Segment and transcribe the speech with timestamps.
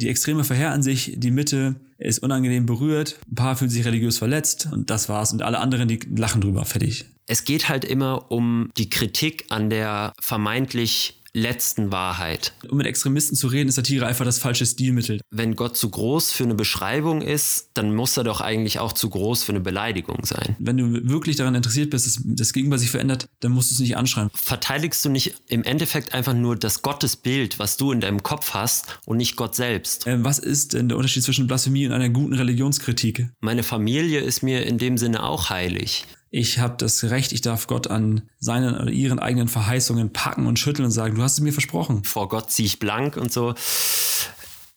[0.00, 4.68] die Extreme verhärten sich, die Mitte ist unangenehm berührt, ein paar fühlen sich religiös verletzt
[4.72, 5.32] und das war's.
[5.32, 7.04] Und alle anderen, die lachen drüber, fertig.
[7.26, 12.52] Es geht halt immer um die Kritik an der vermeintlich letzten Wahrheit.
[12.68, 15.20] Um mit Extremisten zu reden, ist Satire einfach das falsche Stilmittel.
[15.30, 19.10] Wenn Gott zu groß für eine Beschreibung ist, dann muss er doch eigentlich auch zu
[19.10, 20.56] groß für eine Beleidigung sein.
[20.58, 23.80] Wenn du wirklich daran interessiert bist, dass das Gegenüber sich verändert, dann musst du es
[23.80, 24.30] nicht anschreiben.
[24.34, 28.98] Verteidigst du nicht im Endeffekt einfach nur das Gottesbild, was du in deinem Kopf hast
[29.06, 30.06] und nicht Gott selbst?
[30.06, 33.28] Ähm, was ist denn der Unterschied zwischen Blasphemie und einer guten Religionskritik?
[33.40, 37.66] Meine Familie ist mir in dem Sinne auch heilig ich habe das Recht, ich darf
[37.66, 41.40] Gott an seinen oder ihren eigenen Verheißungen packen und schütteln und sagen, du hast es
[41.40, 42.04] mir versprochen.
[42.04, 43.54] Vor Gott ziehe ich blank und so.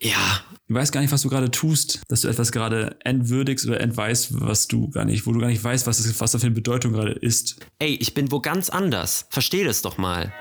[0.01, 0.41] Ja.
[0.67, 4.29] Du weißt gar nicht, was du gerade tust, dass du etwas gerade entwürdigst oder entweist,
[4.31, 6.55] was du gar nicht, wo du gar nicht weißt, was, das, was da für eine
[6.55, 7.57] Bedeutung gerade ist.
[7.77, 9.27] Ey, ich bin wo ganz anders.
[9.29, 10.33] Versteh das doch mal.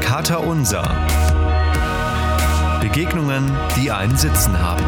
[0.00, 1.29] Kater Unser
[2.92, 4.84] Begegnungen, die einen Sitzen haben.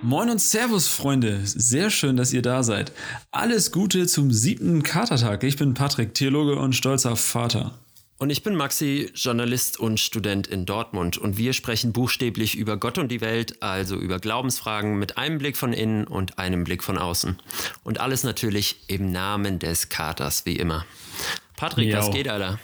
[0.00, 1.40] Moin und Servus, Freunde.
[1.44, 2.90] Sehr schön, dass ihr da seid.
[3.32, 5.44] Alles Gute zum siebten Katertag.
[5.44, 7.74] Ich bin Patrick, Theologe und stolzer Vater.
[8.16, 11.18] Und ich bin Maxi, Journalist und Student in Dortmund.
[11.18, 15.58] Und wir sprechen buchstäblich über Gott und die Welt, also über Glaubensfragen mit einem Blick
[15.58, 17.38] von innen und einem Blick von außen.
[17.84, 20.86] Und alles natürlich im Namen des Katers, wie immer.
[21.56, 21.98] Patrick, Yo.
[21.98, 22.58] was geht, Alter?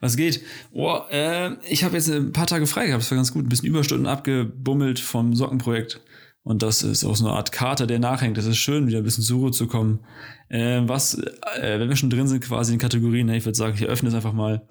[0.00, 0.42] Was geht?
[0.72, 3.44] Oh, äh, ich habe jetzt ein paar Tage frei gehabt, das war ganz gut.
[3.44, 6.00] Ein bisschen Überstunden abgebummelt vom Sockenprojekt.
[6.42, 8.38] Und das ist auch so eine Art Kater, der nachhängt.
[8.38, 10.00] Das ist schön, wieder ein bisschen zur Ruhe zu kommen.
[10.48, 11.18] Äh, was,
[11.60, 14.08] äh, wenn wir schon drin sind, quasi in Kategorien, ne, ich würde sagen, ich öffne
[14.08, 14.62] es einfach mal.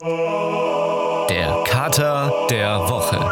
[1.30, 3.32] Der Kater der Woche.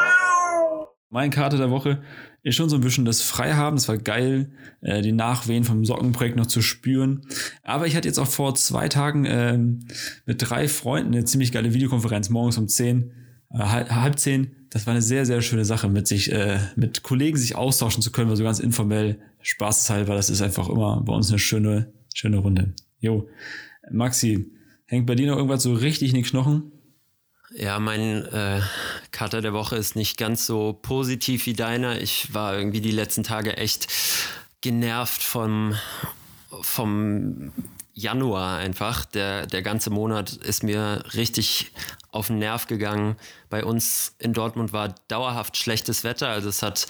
[1.09, 2.03] Mein Kater der Woche
[2.47, 3.75] ist schon so ein bisschen das Freihaben.
[3.75, 4.49] Das war geil,
[4.81, 7.21] äh, die Nachwehen vom Sockenprojekt noch zu spüren.
[7.63, 9.57] Aber ich hatte jetzt auch vor zwei Tagen äh,
[10.25, 13.11] mit drei Freunden eine ziemlich geile Videokonferenz morgens um zehn,
[13.51, 14.51] äh, halb, zehn.
[14.69, 18.11] Das war eine sehr, sehr schöne Sache, mit sich, äh, mit Kollegen sich austauschen zu
[18.11, 20.15] können, so ganz informell, spaßeshalber.
[20.15, 22.73] Das ist einfach immer bei uns eine schöne, schöne Runde.
[22.99, 23.27] Jo,
[23.91, 24.49] Maxi,
[24.85, 26.71] hängt bei dir noch irgendwas so richtig in den Knochen?
[27.55, 28.61] Ja, mein äh,
[29.11, 32.01] Kater der Woche ist nicht ganz so positiv wie deiner.
[32.01, 33.87] Ich war irgendwie die letzten Tage echt
[34.59, 35.75] genervt vom,
[36.61, 37.53] vom
[37.93, 39.05] Januar einfach.
[39.05, 41.71] Der, der ganze Monat ist mir richtig
[42.11, 43.15] auf den Nerv gegangen.
[43.49, 46.27] Bei uns in Dortmund war dauerhaft schlechtes Wetter.
[46.27, 46.87] Also es hat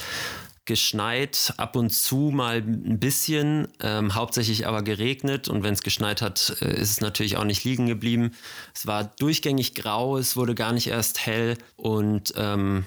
[0.67, 6.22] geschneit, ab und zu mal ein bisschen, ähm, hauptsächlich aber geregnet und wenn es geschneit
[6.22, 8.31] hat, äh, ist es natürlich auch nicht liegen geblieben.
[8.75, 12.85] Es war durchgängig grau, es wurde gar nicht erst hell und ähm,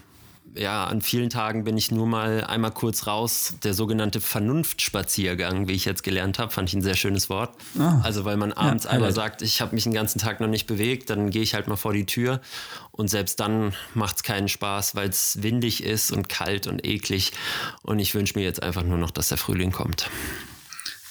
[0.55, 3.55] ja, an vielen Tagen bin ich nur mal einmal kurz raus.
[3.63, 7.55] Der sogenannte Vernunftspaziergang, wie ich jetzt gelernt habe, fand ich ein sehr schönes Wort.
[7.79, 7.83] Oh.
[8.03, 10.67] Also, weil man abends ja, einmal sagt, ich habe mich den ganzen Tag noch nicht
[10.67, 12.41] bewegt, dann gehe ich halt mal vor die Tür.
[12.91, 17.33] Und selbst dann macht es keinen Spaß, weil es windig ist und kalt und eklig.
[17.83, 20.11] Und ich wünsche mir jetzt einfach nur noch, dass der Frühling kommt.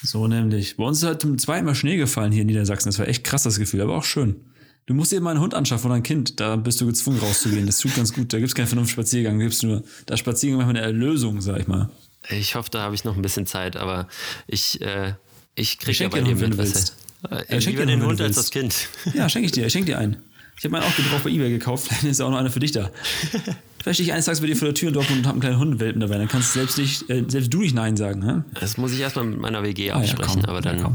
[0.01, 0.77] So nämlich.
[0.77, 2.89] Bei uns ist halt zum zweiten Mal Schnee gefallen hier in Niedersachsen.
[2.89, 4.37] Das war echt krass, das Gefühl, aber auch schön.
[4.85, 6.39] Du musst dir mal einen Hund anschaffen oder ein Kind.
[6.39, 7.67] Da bist du gezwungen rauszugehen.
[7.67, 8.33] Das tut ganz gut.
[8.33, 9.37] Da gibt es keinen Vernunftspaziergang.
[9.37, 11.89] Da gibt nur, da Spaziergang manchmal eine Erlösung, sag ich mal.
[12.29, 14.07] Ich hoffe, da habe ich noch ein bisschen Zeit, aber
[14.47, 15.13] ich, äh,
[15.55, 16.95] ich kriege ja bei dir mit, was
[17.29, 18.87] äh, ja, lieber den Hund als das Kind.
[19.13, 19.65] Ja, schenke ich dir.
[19.65, 20.17] Ich schenke dir einen.
[20.57, 21.87] Ich habe meinen auch gebraucht bei Ebay gekauft.
[21.87, 22.91] Vielleicht ist auch noch einer für dich da.
[23.81, 25.41] Vielleicht stehe ich eines Tages bei dir vor der Tür in Dortmund und habe einen
[25.41, 26.17] kleinen Hundewelpen dabei.
[26.17, 28.25] Dann kannst du selbst, nicht, äh, selbst du nicht Nein sagen.
[28.27, 28.59] Hä?
[28.59, 30.79] Das muss ich erstmal mit meiner WG ah, absprechen, ja, aber dann.
[30.79, 30.87] Ja,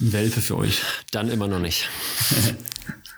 [0.00, 0.80] Ein Welpe für euch.
[1.10, 1.88] Dann immer noch nicht.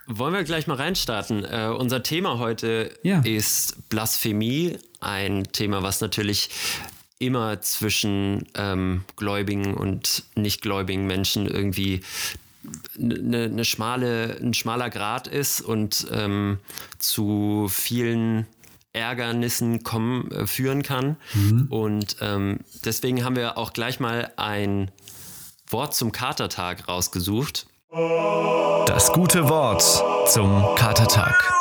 [0.07, 1.45] Wollen wir gleich mal reinstarten?
[1.45, 3.21] Uh, unser Thema heute ja.
[3.21, 6.51] ist Blasphemie, ein Thema, was natürlich
[7.19, 12.01] immer zwischen ähm, gläubigen und nichtgläubigen Menschen irgendwie
[12.99, 16.59] eine, eine schmale, ein schmaler Grad ist und ähm,
[16.99, 18.47] zu vielen
[18.93, 21.17] Ärgernissen kommen, äh, führen kann.
[21.35, 21.67] Mhm.
[21.71, 24.91] Und ähm, deswegen haben wir auch gleich mal ein
[25.69, 27.67] Wort zum Katertag rausgesucht.
[27.95, 29.83] Das gute Wort
[30.27, 31.53] zum Katertag.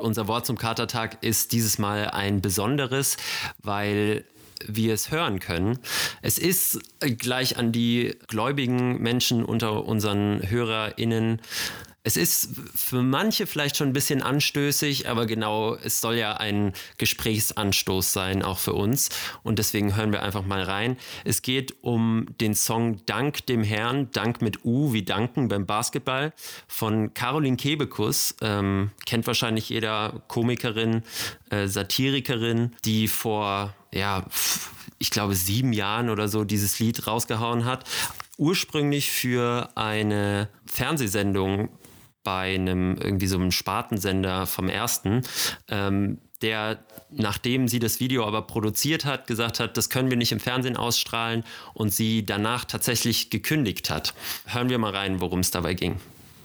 [0.00, 3.16] Unser Wort zum Katertag ist dieses Mal ein besonderes,
[3.62, 4.24] weil
[4.66, 5.78] wir es hören können.
[6.22, 11.40] Es ist gleich an die gläubigen Menschen unter unseren HörerInnen
[12.06, 16.72] es ist für manche vielleicht schon ein bisschen anstößig, aber genau, es soll ja ein
[16.98, 19.08] Gesprächsanstoß sein, auch für uns.
[19.42, 20.98] Und deswegen hören wir einfach mal rein.
[21.24, 26.32] Es geht um den Song Dank dem Herrn, Dank mit U wie Danken beim Basketball
[26.68, 28.36] von Caroline Kebekus.
[28.40, 31.02] Ähm, kennt wahrscheinlich jeder Komikerin,
[31.50, 34.26] äh, Satirikerin, die vor, ja,
[34.98, 37.84] ich glaube, sieben Jahren oder so dieses Lied rausgehauen hat
[38.38, 41.70] ursprünglich für eine Fernsehsendung
[42.26, 45.22] bei einem irgendwie so einem Spartensender vom ersten,
[45.68, 46.80] ähm, der,
[47.12, 50.76] nachdem sie das Video aber produziert hat, gesagt hat, das können wir nicht im Fernsehen
[50.76, 54.12] ausstrahlen und sie danach tatsächlich gekündigt hat.
[54.46, 56.00] Hören wir mal rein, worum es dabei ging.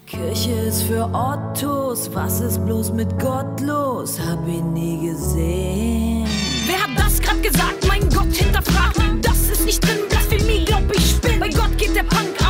[0.06, 4.20] Kirche ist für Ottos, was ist bloß mit Gott los?
[4.20, 6.28] Hab ihn nie gesehen.
[6.68, 7.88] Wer hat das grad gesagt?
[7.88, 8.98] Mein Gott, hinterfragt.
[9.24, 11.40] Das ist nicht drin, Blasphemie, glaub ich bin.
[11.40, 12.41] Bei Gott geht der Punk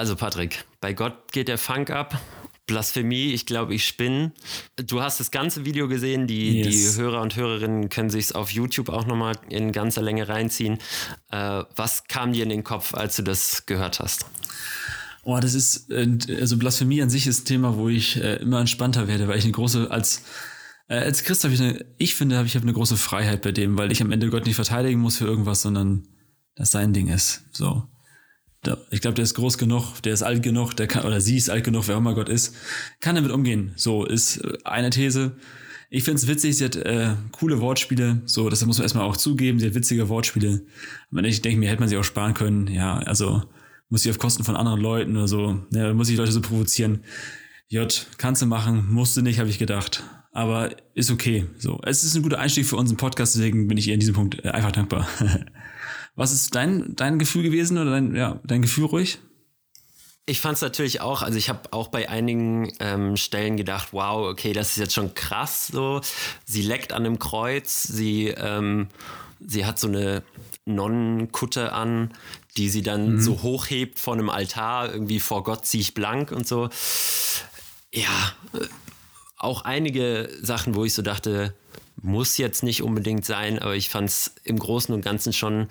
[0.00, 2.18] Also Patrick, bei Gott geht der Funk ab.
[2.66, 4.32] Blasphemie, ich glaube, ich spinne.
[4.76, 6.94] Du hast das ganze Video gesehen, die, Yes.
[6.94, 10.78] die Hörer und Hörerinnen können sich auf YouTube auch nochmal in ganzer Länge reinziehen.
[11.30, 14.24] Äh, was kam dir in den Kopf, als du das gehört hast?
[15.22, 16.08] Oh, das ist, äh,
[16.40, 19.44] also Blasphemie an sich ist ein Thema, wo ich äh, immer entspannter werde, weil ich
[19.44, 20.22] eine große, als,
[20.88, 23.52] äh, als Christ habe ich eine, ich finde, habe ich habe eine große Freiheit bei
[23.52, 26.08] dem, weil ich am Ende Gott nicht verteidigen muss für irgendwas, sondern
[26.54, 27.42] das sein Ding ist.
[27.52, 27.86] So.
[28.90, 31.48] Ich glaube, der ist groß genug, der ist alt genug, der kann, oder sie ist
[31.48, 32.54] alt genug, wer auch immer Gott ist,
[33.00, 33.72] kann damit umgehen.
[33.76, 35.36] So ist äh, eine These.
[35.88, 39.16] Ich finde es witzig, sie hat äh, coole Wortspiele, so, das muss man erstmal auch
[39.16, 40.62] zugeben, sie hat witzige Wortspiele.
[41.10, 43.42] Aber ich denke mir, hätte man sie auch sparen können, ja, also
[43.88, 47.00] muss sie auf Kosten von anderen Leuten oder so, ja, muss ich Leute so provozieren.
[47.68, 50.04] J, kannst du machen, musst du nicht, habe ich gedacht.
[50.32, 51.46] Aber ist okay.
[51.58, 54.14] So, es ist ein guter Einstieg für unseren Podcast, deswegen bin ich ihr in diesem
[54.14, 55.08] Punkt äh, einfach dankbar.
[56.14, 59.18] Was ist dein, dein Gefühl gewesen oder dein, ja, dein Gefühl ruhig?
[60.26, 64.28] Ich fand es natürlich auch, also ich habe auch bei einigen ähm, Stellen gedacht, wow,
[64.28, 66.00] okay, das ist jetzt schon krass so.
[66.44, 68.88] Sie leckt an einem Kreuz, sie, ähm,
[69.40, 70.22] sie hat so eine
[70.66, 72.14] Nonnenkutte an,
[72.56, 76.46] die sie dann so hochhebt von einem Altar, irgendwie vor Gott zieh ich blank und
[76.46, 76.68] so.
[77.92, 78.66] Ja, äh,
[79.36, 81.54] auch einige Sachen, wo ich so dachte,
[82.02, 85.68] muss jetzt nicht unbedingt sein, aber ich fand es im Großen und Ganzen schon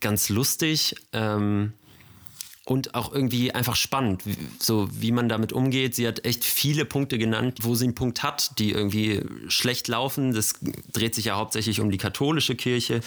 [0.00, 0.94] ganz lustig.
[1.12, 1.72] Ähm,
[2.64, 4.22] und auch irgendwie einfach spannend,
[4.58, 5.94] so wie man damit umgeht.
[5.94, 10.32] Sie hat echt viele Punkte genannt, wo sie einen Punkt hat, die irgendwie schlecht laufen.
[10.32, 10.54] Das
[10.92, 13.02] dreht sich ja hauptsächlich um die katholische Kirche.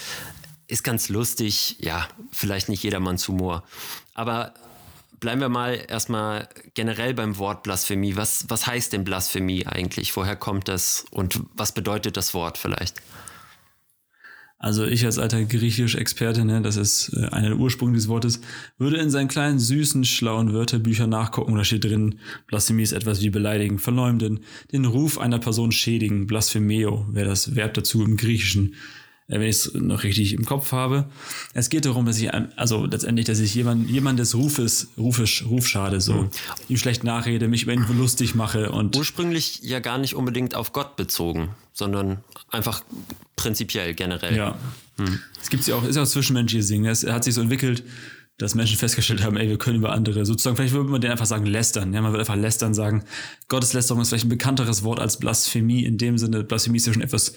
[0.67, 3.63] Ist ganz lustig, ja, vielleicht nicht jedermanns Humor.
[4.13, 4.53] Aber
[5.19, 8.15] bleiben wir mal erstmal generell beim Wort Blasphemie.
[8.15, 10.15] Was, was heißt denn Blasphemie eigentlich?
[10.15, 13.01] Woher kommt das und was bedeutet das Wort vielleicht?
[14.59, 18.41] Also ich als alter Griechisch-Experte, ne, das ist äh, einer der Ursprünge des Wortes,
[18.79, 21.55] würde in seinen kleinen, süßen, schlauen Wörterbüchern nachgucken.
[21.55, 24.39] Da steht drin, Blasphemie ist etwas wie beleidigen, verleumden,
[24.71, 26.25] den Ruf einer Person schädigen.
[26.25, 28.73] Blasphemeo wäre das Verb dazu im Griechischen,
[29.27, 31.06] wenn ich es noch richtig im Kopf habe.
[31.53, 35.68] Es geht darum, dass ich, also letztendlich, dass ich jemand, jemand des Rufes, Rufisch, Ruf
[35.68, 36.29] schade, so,
[36.69, 40.71] ihm schlecht nachrede, mich über ihn lustig mache und Ursprünglich ja gar nicht unbedingt auf
[40.71, 42.19] Gott bezogen, sondern
[42.51, 42.83] einfach
[43.35, 44.35] prinzipiell generell.
[44.35, 44.57] Ja.
[45.41, 46.85] Es gibt ja auch, ist ja auch zwischenmenschliches Ding.
[46.85, 47.83] Es hat sich so entwickelt,
[48.38, 51.25] dass Menschen festgestellt haben, ey, wir können über andere sozusagen, vielleicht würde man den einfach
[51.25, 51.94] sagen, lästern.
[51.94, 53.03] Ja, man würde einfach lästern sagen.
[53.47, 55.83] Gotteslästerung ist vielleicht ein bekannteres Wort als Blasphemie.
[55.83, 57.33] In dem Sinne, Blasphemie ist ja schon etwas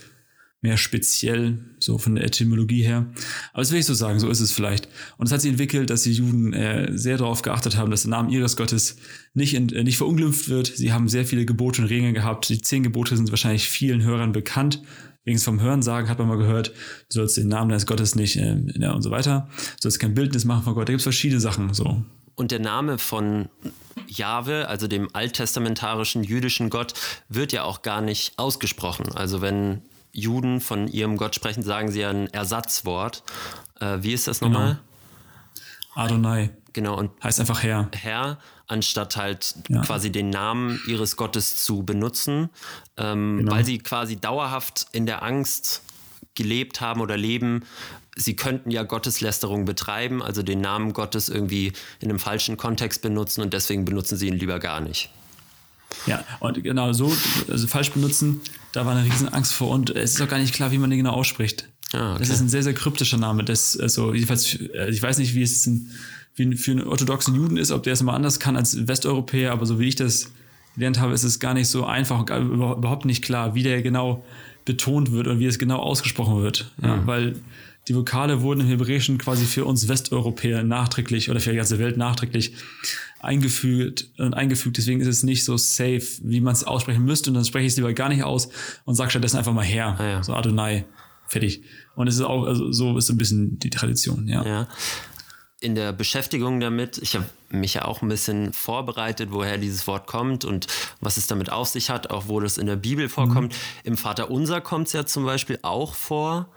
[0.62, 3.06] mehr speziell, so von der Etymologie her.
[3.52, 4.88] Aber das will ich so sagen, so ist es vielleicht.
[5.16, 8.10] Und es hat sich entwickelt, dass die Juden äh, sehr darauf geachtet haben, dass der
[8.10, 8.96] Name ihres Gottes
[9.32, 10.66] nicht, in, äh, nicht verunglimpft wird.
[10.66, 12.48] Sie haben sehr viele Gebote und Regeln gehabt.
[12.50, 14.82] Die zehn Gebote sind wahrscheinlich vielen Hörern bekannt.
[15.24, 18.56] Wenigstens vom Hörensagen hat man mal gehört, du sollst den Namen deines Gottes nicht, äh,
[18.78, 19.48] ja, und so weiter.
[19.56, 20.88] Du sollst kein Bildnis machen von Gott.
[20.88, 22.02] Da gibt es verschiedene Sachen, so.
[22.34, 23.48] Und der Name von
[24.08, 26.94] Jahwe, also dem alttestamentarischen jüdischen Gott,
[27.28, 29.12] wird ja auch gar nicht ausgesprochen.
[29.12, 33.22] Also wenn Juden von ihrem Gott sprechen, sagen sie ja ein Ersatzwort.
[33.80, 34.78] Äh, wie ist das nochmal?
[35.94, 37.88] Adonai Genau, und heißt einfach Herr.
[37.94, 38.38] Herr,
[38.68, 39.80] anstatt halt Ja.
[39.82, 42.48] quasi den Namen ihres Gottes zu benutzen,
[42.96, 43.52] ähm, Genau.
[43.52, 45.82] weil sie quasi dauerhaft in der Angst
[46.36, 47.64] gelebt haben oder leben,
[48.16, 53.42] sie könnten ja Gotteslästerung betreiben, also den Namen Gottes irgendwie in einem falschen Kontext benutzen
[53.42, 55.10] und deswegen benutzen sie ihn lieber gar nicht.
[56.06, 57.12] Ja, und genau so,
[57.48, 58.40] also falsch benutzen,
[58.72, 60.90] da war eine riesen Angst vor und es ist auch gar nicht klar, wie man
[60.90, 61.68] den genau ausspricht.
[61.92, 62.20] Ah, okay.
[62.20, 63.44] Das ist ein sehr, sehr kryptischer Name.
[63.44, 65.90] Das, also, jedenfalls, äh, ich weiß nicht, wie es ein,
[66.36, 69.66] wie für einen orthodoxen Juden ist, ob der es immer anders kann als Westeuropäer, aber
[69.66, 70.30] so wie ich das
[70.74, 74.24] gelernt habe, ist es gar nicht so einfach und überhaupt nicht klar, wie der genau
[74.64, 76.70] betont wird und wie es genau ausgesprochen wird.
[76.82, 77.36] Ja, weil
[77.88, 81.96] die Vokale wurden im Hebräischen quasi für uns Westeuropäer nachträglich oder für die ganze Welt
[81.96, 82.52] nachträglich
[83.20, 84.76] eingefügt und eingefügt.
[84.78, 87.30] Deswegen ist es nicht so safe, wie man es aussprechen müsste.
[87.30, 88.48] Und dann spreche ich es lieber gar nicht aus
[88.84, 89.96] und sage stattdessen einfach mal her.
[89.98, 90.22] Ah, ja.
[90.22, 90.84] So Adonai.
[91.26, 91.62] Fertig.
[91.94, 94.44] Und es ist auch, also so ist so ein bisschen die Tradition, ja.
[94.44, 94.68] Ja.
[95.60, 100.06] in der Beschäftigung damit, ich habe mich ja auch ein bisschen vorbereitet, woher dieses Wort
[100.06, 100.66] kommt und
[101.00, 103.52] was es damit auf sich hat, auch wo das in der Bibel vorkommt.
[103.52, 103.58] Mhm.
[103.84, 106.48] Im Vater Unser kommt es ja zum Beispiel auch vor.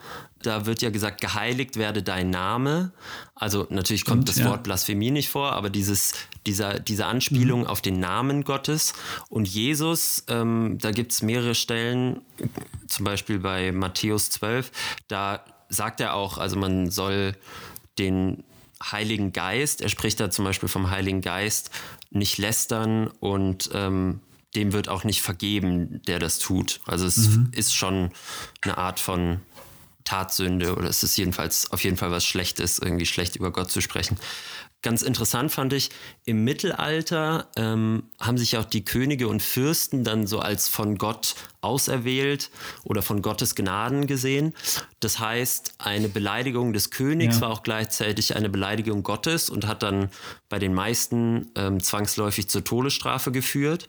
[0.45, 2.91] Da wird ja gesagt, geheiligt werde dein Name.
[3.35, 4.49] Also natürlich kommt und, das ja.
[4.49, 6.13] Wort Blasphemie nicht vor, aber dieses,
[6.45, 7.67] dieser, diese Anspielung mhm.
[7.67, 8.93] auf den Namen Gottes.
[9.29, 12.21] Und Jesus, ähm, da gibt es mehrere Stellen,
[12.87, 14.71] zum Beispiel bei Matthäus 12,
[15.07, 17.33] da sagt er auch, also man soll
[17.97, 18.43] den
[18.83, 21.71] Heiligen Geist, er spricht da zum Beispiel vom Heiligen Geist,
[22.11, 24.19] nicht lästern und ähm,
[24.55, 26.79] dem wird auch nicht vergeben, der das tut.
[26.85, 27.51] Also es mhm.
[27.53, 28.11] ist schon
[28.61, 29.39] eine Art von
[30.03, 33.81] Tatsünde oder es ist jedenfalls auf jeden Fall was Schlechtes, irgendwie schlecht über Gott zu
[33.81, 34.17] sprechen.
[34.83, 35.91] Ganz interessant fand ich,
[36.25, 41.35] im Mittelalter ähm, haben sich auch die Könige und Fürsten dann so als von Gott
[41.61, 42.49] auserwählt
[42.83, 44.53] oder von Gottes Gnaden gesehen.
[44.99, 47.41] Das heißt, eine Beleidigung des Königs ja.
[47.43, 50.09] war auch gleichzeitig eine Beleidigung Gottes und hat dann
[50.49, 53.87] bei den meisten ähm, zwangsläufig zur Todesstrafe geführt,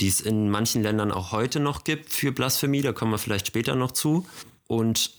[0.00, 2.82] die es in manchen Ländern auch heute noch gibt für Blasphemie.
[2.82, 4.24] Da kommen wir vielleicht später noch zu.
[4.68, 5.10] Und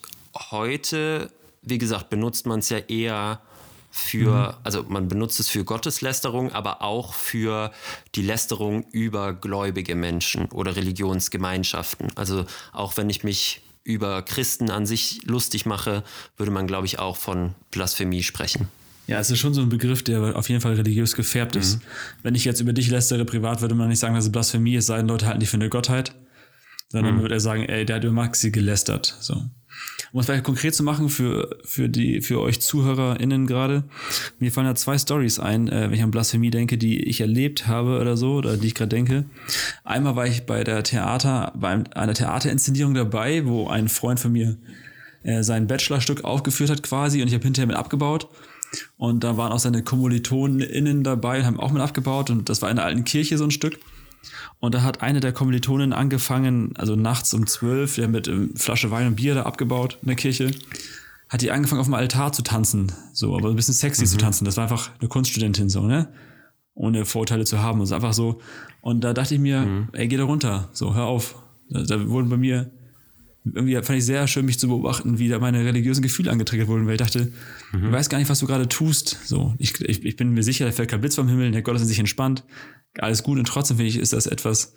[0.52, 3.42] heute, wie gesagt, benutzt man es ja eher
[3.90, 4.64] für, mhm.
[4.64, 7.72] also man benutzt es für Gotteslästerung, aber auch für
[8.16, 12.10] die Lästerung über gläubige Menschen oder Religionsgemeinschaften.
[12.16, 16.04] Also auch wenn ich mich über Christen an sich lustig mache,
[16.36, 18.68] würde man, glaube ich, auch von Blasphemie sprechen.
[19.08, 21.62] Ja, es ist schon so ein Begriff, der auf jeden Fall religiös gefärbt mhm.
[21.62, 21.80] ist.
[22.22, 24.88] Wenn ich jetzt über dich lästere privat, würde man nicht sagen, dass es Blasphemie ist,
[24.88, 26.14] sei denn Leute halten dich für eine Gottheit,
[26.90, 27.22] sondern mhm.
[27.22, 29.16] würde er sagen, ey, der hat über Maxi gelästert.
[29.22, 29.42] So.
[30.12, 33.84] Um es vielleicht konkret zu machen für, für, die, für euch ZuhörerInnen gerade,
[34.40, 37.68] mir fallen da zwei Stories ein, äh, wenn ich an Blasphemie denke, die ich erlebt
[37.68, 39.26] habe oder so, oder die ich gerade denke.
[39.84, 44.58] Einmal war ich bei der Theater, bei einer Theaterinszenierung dabei, wo ein Freund von mir
[45.24, 48.30] äh, sein Bachelorstück aufgeführt hat quasi und ich habe hinterher mit abgebaut.
[48.98, 52.70] Und da waren auch seine KommilitonInnen dabei und haben auch mit abgebaut und das war
[52.70, 53.80] in der alten Kirche so ein Stück.
[54.60, 58.92] Und da hat eine der Kommilitonen angefangen, also nachts um zwölf, der mit ähm, Flasche
[58.92, 60.52] Wein und Bier da abgebaut in der Kirche,
[61.30, 64.08] hat die angefangen auf dem Altar zu tanzen, so, aber ein bisschen sexy mhm.
[64.08, 64.46] zu tanzen.
[64.46, 66.08] Das war einfach eine Kunststudentin so, ne?
[66.74, 67.82] Ohne Vorurteile zu haben.
[67.82, 68.40] Und einfach so.
[68.82, 69.88] Und da dachte ich mir, mhm.
[69.94, 71.36] ey, geh da runter, so, hör auf.
[71.70, 72.72] Da, da wurden bei mir
[73.54, 76.86] irgendwie fand ich sehr schön, mich zu beobachten, wie da meine religiösen Gefühle angetriggert wurden,
[76.86, 77.32] weil ich dachte,
[77.72, 77.82] mhm.
[77.82, 79.18] du weißt gar nicht, was du gerade tust.
[79.26, 81.76] So, ich, ich, ich bin mir sicher, da fällt kein Blitz vom Himmel, der Gott
[81.76, 82.44] ist in sich entspannt
[83.04, 84.74] alles gut und trotzdem finde ich, ist das etwas,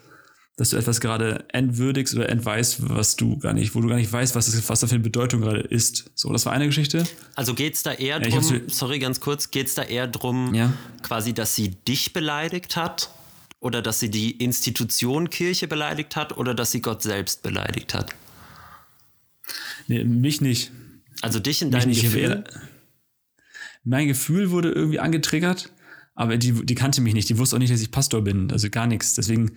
[0.57, 4.13] dass du etwas gerade entwürdigst oder entweist, was du gar nicht, wo du gar nicht
[4.13, 6.11] weißt, was, das, was da für eine Bedeutung gerade ist.
[6.15, 7.07] So, das war eine Geschichte.
[7.35, 10.55] Also geht es da eher ja, drum, sorry, ganz kurz, geht es da eher drum,
[10.55, 10.73] ja.
[11.03, 13.11] quasi, dass sie dich beleidigt hat?
[13.61, 16.37] Oder dass sie die Institution Kirche beleidigt hat?
[16.39, 18.15] Oder dass sie Gott selbst beleidigt hat?
[19.87, 20.73] Nee, mich nicht.
[21.21, 22.45] Also dich in deinem Gefühl?
[23.85, 25.71] Mein Gefühl wurde irgendwie angetriggert
[26.21, 28.69] aber die, die kannte mich nicht, die wusste auch nicht, dass ich Pastor bin, also
[28.69, 29.15] gar nichts.
[29.15, 29.53] Deswegen,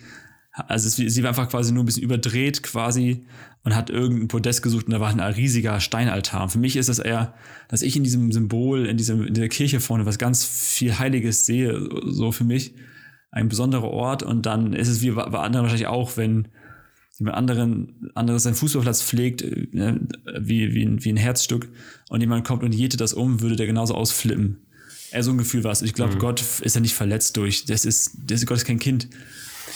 [0.54, 3.26] also es, sie war einfach quasi nur ein bisschen überdreht quasi
[3.66, 6.44] und hat irgendein Podest gesucht und da war ein riesiger Steinaltar.
[6.44, 7.34] Und für mich ist das eher,
[7.68, 11.46] dass ich in diesem Symbol, in, diesem, in der Kirche vorne was ganz viel Heiliges
[11.46, 12.74] sehe, so für mich.
[13.30, 16.48] Ein besonderer Ort und dann ist es wie bei anderen wahrscheinlich auch, wenn
[17.20, 19.68] jemand anderen, anderes seinen Fußballplatz pflegt, äh,
[20.40, 21.68] wie, wie, ein, wie ein Herzstück
[22.08, 24.60] und jemand kommt und jätet das um, würde der genauso ausflippen
[25.22, 25.82] so ein Gefühl war es.
[25.82, 26.20] Ich glaube, mhm.
[26.20, 29.08] Gott ist ja nicht verletzt durch, das ist, das ist, Gott ist kein Kind.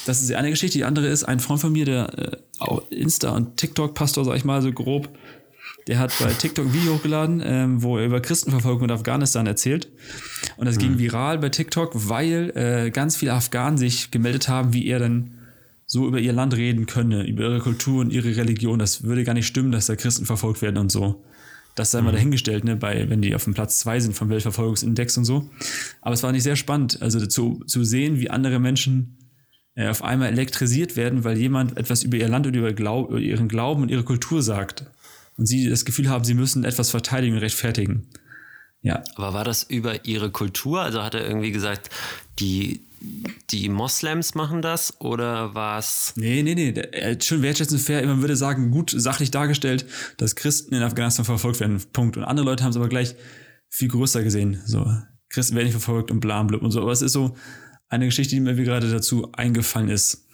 [0.06, 0.78] Das ist die eine Geschichte.
[0.78, 4.62] Die andere ist, ein Freund von mir, der äh, Insta- und TikTok-Pastor, sag ich mal
[4.62, 5.10] so grob,
[5.88, 9.88] der hat bei TikTok ein Video hochgeladen, ähm, wo er über Christenverfolgung in Afghanistan erzählt.
[10.58, 10.80] Und das mhm.
[10.80, 15.34] ging viral bei TikTok, weil äh, ganz viele Afghanen sich gemeldet haben, wie er dann
[15.86, 18.80] so über ihr Land reden könne, über ihre Kultur und ihre Religion.
[18.80, 21.24] Das würde gar nicht stimmen, dass da Christen verfolgt werden und so.
[21.78, 22.16] Das sei mal mhm.
[22.16, 25.48] dahingestellt, ne, bei, wenn die auf dem Platz zwei sind vom Weltverfolgungsindex und so.
[26.02, 29.20] Aber es war nicht sehr spannend, also zu, zu sehen, wie andere Menschen
[29.76, 33.20] äh, auf einmal elektrisiert werden, weil jemand etwas über ihr Land und über, Glaub, über
[33.20, 34.88] ihren Glauben und ihre Kultur sagt.
[35.38, 38.08] Und sie das Gefühl haben, sie müssen etwas verteidigen und rechtfertigen.
[38.88, 39.04] Ja.
[39.16, 40.82] Aber war das über ihre Kultur?
[40.82, 41.90] Also hat er irgendwie gesagt,
[42.40, 42.80] die,
[43.52, 46.14] die Moslems machen das oder war es.
[46.16, 47.18] Nee, nee, nee.
[47.22, 48.06] Schon wertschätzend fair.
[48.06, 51.82] Man würde sagen, gut sachlich dargestellt, dass Christen in Afghanistan verfolgt werden.
[51.92, 52.16] Punkt.
[52.16, 53.16] Und andere Leute haben es aber gleich
[53.70, 54.62] viel größer gesehen.
[54.66, 54.90] So,
[55.28, 56.82] Christen werden nicht verfolgt und bla, bla und so.
[56.82, 57.36] Aber es ist so
[57.90, 60.26] eine Geschichte, die mir gerade dazu eingefallen ist.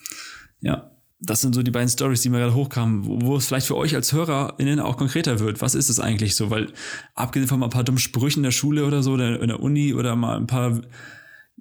[0.61, 0.91] Ja.
[1.25, 3.77] Das sind so die beiden Stories, die mir gerade hochkamen, wo, wo es vielleicht für
[3.77, 5.61] euch als HörerInnen auch konkreter wird.
[5.61, 6.49] Was ist es eigentlich so?
[6.49, 6.73] Weil
[7.15, 9.61] abgesehen von mal ein paar dummen Sprüchen in der Schule oder so, oder in der
[9.61, 10.81] Uni oder mal ein paar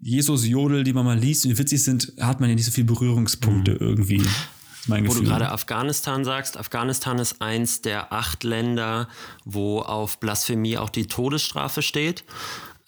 [0.01, 2.87] Jesus-Jodel, die man mal liest und die witzig sind, hat man ja nicht so viele
[2.87, 3.79] Berührungspunkte mhm.
[3.81, 4.23] irgendwie.
[4.89, 9.09] Mein wo du gerade Afghanistan sagst, Afghanistan ist eins der acht Länder,
[9.45, 12.25] wo auf Blasphemie auch die Todesstrafe steht.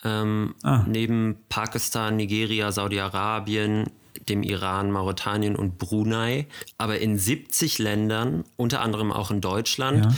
[0.02, 0.84] ähm, Ah.
[0.86, 3.84] neben Pakistan, Nigeria, Saudi-Arabien,
[4.28, 6.46] dem Iran, Mauretanien und Brunei.
[6.78, 10.14] Aber in 70 Ländern, unter anderem auch in Deutschland, Ja.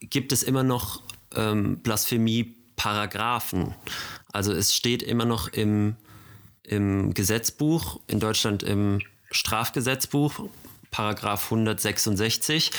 [0.00, 1.02] gibt es immer noch
[1.34, 1.78] ähm,
[2.76, 3.74] Blasphemie-Paragraphen.
[4.32, 5.96] Also es steht immer noch im,
[6.62, 10.48] im Gesetzbuch, in Deutschland im Strafgesetzbuch,
[10.90, 12.70] Paragraph 166,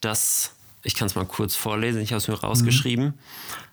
[0.00, 0.52] dass,
[0.82, 3.14] ich kann es mal kurz vorlesen, ich habe es mir rausgeschrieben,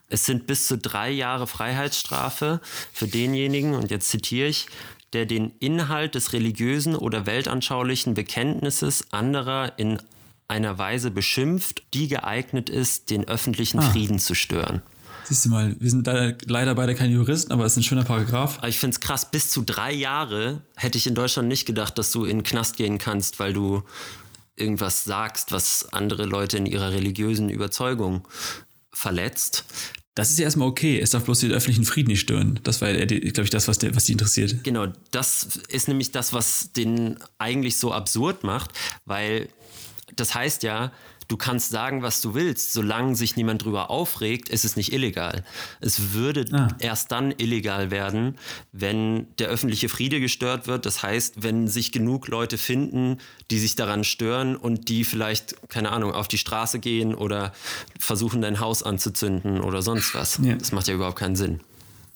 [0.07, 2.61] es sind bis zu drei Jahre Freiheitsstrafe
[2.93, 4.67] für denjenigen, und jetzt zitiere ich,
[5.13, 10.01] der den Inhalt des religiösen oder weltanschaulichen Bekenntnisses anderer in
[10.47, 14.81] einer Weise beschimpft, die geeignet ist, den öffentlichen Frieden zu stören.
[15.25, 18.03] Siehst du mal, wir sind leider, leider beide keine Juristen, aber es ist ein schöner
[18.03, 18.57] Paragraph.
[18.57, 21.99] Aber ich finde es krass, bis zu drei Jahre hätte ich in Deutschland nicht gedacht,
[21.99, 23.83] dass du in den Knast gehen kannst, weil du
[24.55, 28.27] irgendwas sagst, was andere Leute in ihrer religiösen Überzeugung
[28.91, 29.65] verletzt.
[30.19, 30.99] Das ist ja erstmal okay.
[30.99, 32.59] Es darf bloß den öffentlichen Frieden nicht stören.
[32.63, 34.63] Das war, glaube ich, das, was, der, was die interessiert.
[34.63, 38.71] Genau, das ist nämlich das, was den eigentlich so absurd macht,
[39.05, 39.47] weil
[40.17, 40.91] das heißt ja,
[41.29, 45.45] du kannst sagen, was du willst, solange sich niemand drüber aufregt, ist es nicht illegal.
[45.79, 46.67] Es würde Ah.
[46.79, 48.35] erst dann illegal werden,
[48.73, 50.85] wenn der öffentliche Friede gestört wird.
[50.85, 53.19] Das heißt, wenn sich genug Leute finden,
[53.51, 57.53] die sich daran stören und die vielleicht, keine Ahnung, auf die Straße gehen oder
[57.97, 60.39] versuchen, dein Haus anzuzünden oder sonst was.
[60.43, 60.55] Ja.
[60.55, 61.61] Das macht ja überhaupt keinen Sinn.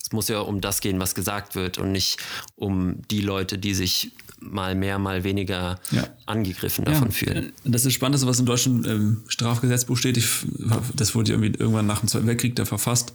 [0.03, 2.17] Es muss ja um das gehen, was gesagt wird und nicht
[2.55, 4.11] um die Leute, die sich
[4.51, 6.07] mal mehr, mal weniger Ja.
[6.25, 7.53] angegriffen davon fühlen.
[7.63, 10.17] Und Das ist spannend, das, was im deutschen ähm, Strafgesetzbuch steht.
[10.17, 10.27] Ich,
[10.95, 13.13] das wurde irgendwie irgendwann nach dem Zweiten Weltkrieg da verfasst.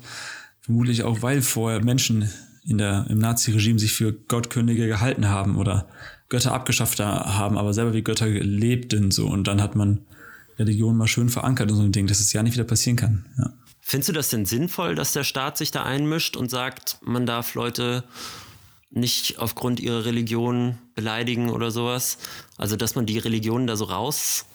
[0.60, 2.30] Vermutlich auch, weil vorher Menschen
[2.64, 5.86] in der, im Nazi-Regime sich für Gottkönige gehalten haben oder
[6.28, 9.26] Götter abgeschafft haben, aber selber wie Götter lebten so.
[9.28, 10.00] Und dann hat man
[10.58, 13.24] Religion mal schön verankert und so ein Ding, dass es ja nicht wieder passieren kann.
[13.38, 13.52] Ja.
[13.80, 17.54] Findest du das denn sinnvoll, dass der Staat sich da einmischt und sagt, man darf
[17.54, 18.04] Leute
[18.90, 22.18] nicht aufgrund ihrer Religion beleidigen oder sowas?
[22.56, 24.46] Also, dass man die Religion da so raus,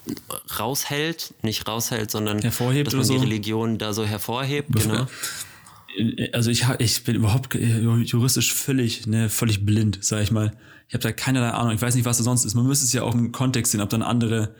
[0.58, 3.24] raushält, nicht raushält, sondern Hervorhebt dass man oder die so?
[3.24, 4.72] Religion da so hervorhebt.
[4.72, 5.06] Genau.
[6.32, 10.52] Also ich, ich bin überhaupt juristisch völlig, ne, völlig blind, sag ich mal.
[10.88, 11.72] Ich habe da keinerlei Ahnung.
[11.72, 12.54] Ich weiß nicht, was da sonst ist.
[12.54, 14.54] Man müsste es ja auch im Kontext sehen, ob dann andere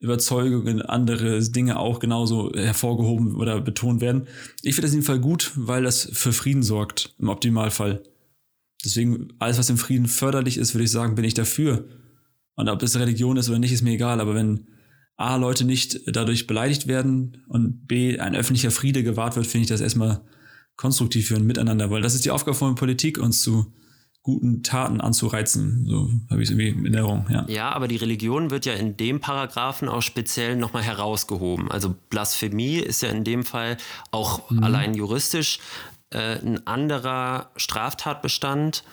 [0.00, 4.28] Überzeugungen, andere Dinge auch genauso hervorgehoben oder betont werden.
[4.62, 8.02] Ich finde das in jedem Fall gut, weil das für Frieden sorgt, im Optimalfall.
[8.86, 11.88] Deswegen, alles, was im Frieden förderlich ist, würde ich sagen, bin ich dafür.
[12.54, 14.20] Und ob es Religion ist oder nicht, ist mir egal.
[14.20, 14.66] Aber wenn
[15.16, 19.68] A, Leute nicht dadurch beleidigt werden und B, ein öffentlicher Friede gewahrt wird, finde ich
[19.68, 20.22] das erstmal
[20.76, 23.72] konstruktiv für ein Miteinander, weil das ist die Aufgabe von Politik, uns zu
[24.22, 25.86] guten Taten anzureizen.
[25.86, 27.46] So habe ich es irgendwie in Erinnerung, ja.
[27.48, 31.70] Ja, aber die Religion wird ja in dem Paragraphen auch speziell nochmal herausgehoben.
[31.70, 33.76] Also Blasphemie ist ja in dem Fall
[34.10, 35.60] auch allein juristisch
[36.10, 38.84] äh, ein anderer Straftatbestand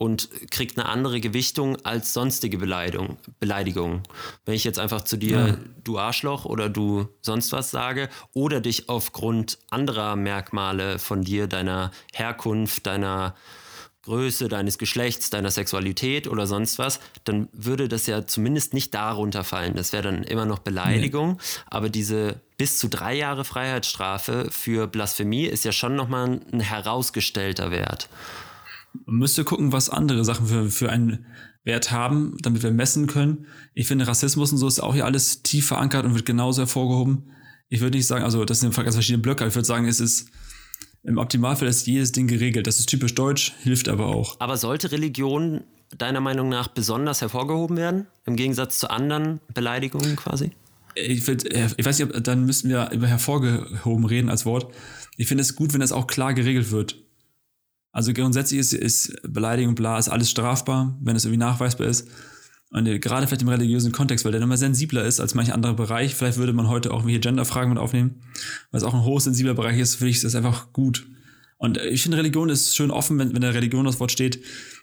[0.00, 3.18] und kriegt eine andere Gewichtung als sonstige Beleidigung.
[3.38, 4.02] Beleidigung.
[4.46, 5.56] Wenn ich jetzt einfach zu dir Ja.
[5.84, 11.90] du Arschloch oder du sonst was sage oder dich aufgrund anderer Merkmale von dir, deiner
[12.14, 13.34] Herkunft, deiner
[14.02, 19.44] Größe, deines Geschlechts, deiner Sexualität oder sonst was, dann würde das ja zumindest nicht darunter
[19.44, 19.74] fallen.
[19.74, 21.38] Das wäre dann immer noch Beleidigung.
[21.66, 27.70] Aber diese bis zu drei Jahre Freiheitsstrafe für Blasphemie ist ja schon nochmal ein herausgestellter
[27.70, 28.10] Wert.
[29.06, 31.24] Man müsste gucken, was andere Sachen für, für einen
[31.64, 33.46] Wert haben, damit wir messen können.
[33.72, 37.30] Ich finde, Rassismus und so ist auch hier alles tief verankert und wird genauso hervorgehoben.
[37.70, 40.28] Ich würde nicht sagen, also das sind ganz verschiedene Blöcke, ich würde sagen, es ist
[41.02, 42.66] im Optimalfall ist jedes Ding geregelt.
[42.66, 44.38] Das ist typisch deutsch, hilft aber auch.
[44.38, 45.62] Aber sollte Religion
[45.96, 48.06] deiner Meinung nach besonders hervorgehoben werden?
[48.26, 50.52] Im Gegensatz zu anderen Beleidigungen quasi?
[50.94, 54.72] Ich, find, äh, ich weiß nicht, ob, dann müssten wir über hervorgehoben reden als Wort.
[55.16, 56.96] Ich finde es gut, wenn das auch klar geregelt wird.
[57.92, 62.08] Also grundsätzlich ist, ist Beleidigung, bla, ist alles strafbar, wenn es irgendwie nachweisbar ist.
[62.70, 65.74] Und äh, gerade vielleicht im religiösen Kontext, weil der nochmal sensibler ist als manch anderer
[65.74, 66.14] Bereich.
[66.14, 68.22] Vielleicht würde man heute auch hier Genderfragen mit aufnehmen,
[68.70, 71.06] weil es auch ein hoch sensibler Bereich ist, finde ich das einfach gut.
[71.58, 74.40] Und äh, ich finde, Religion ist schön offen, wenn, wenn der Religion das Wort steht,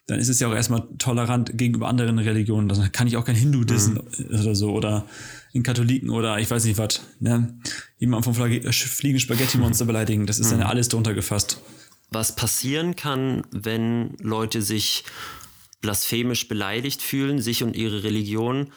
[0.08, 2.70] dann ist es ja auch erstmal tolerant gegenüber anderen Religionen.
[2.70, 5.06] Dann kann ich auch kein Hindu dissen oder so oder
[5.52, 7.02] in Katholiken oder ich weiß nicht was.
[7.20, 7.60] Ne?
[8.00, 11.62] Jemand vom Flage- fliegenden Spaghetti-Monster beleidigen, das ist dann ja alles drunter gefasst.
[12.10, 15.04] was passieren kann, wenn Leute sich
[15.82, 18.72] blasphemisch beleidigt fühlen, sich und ihre Religion,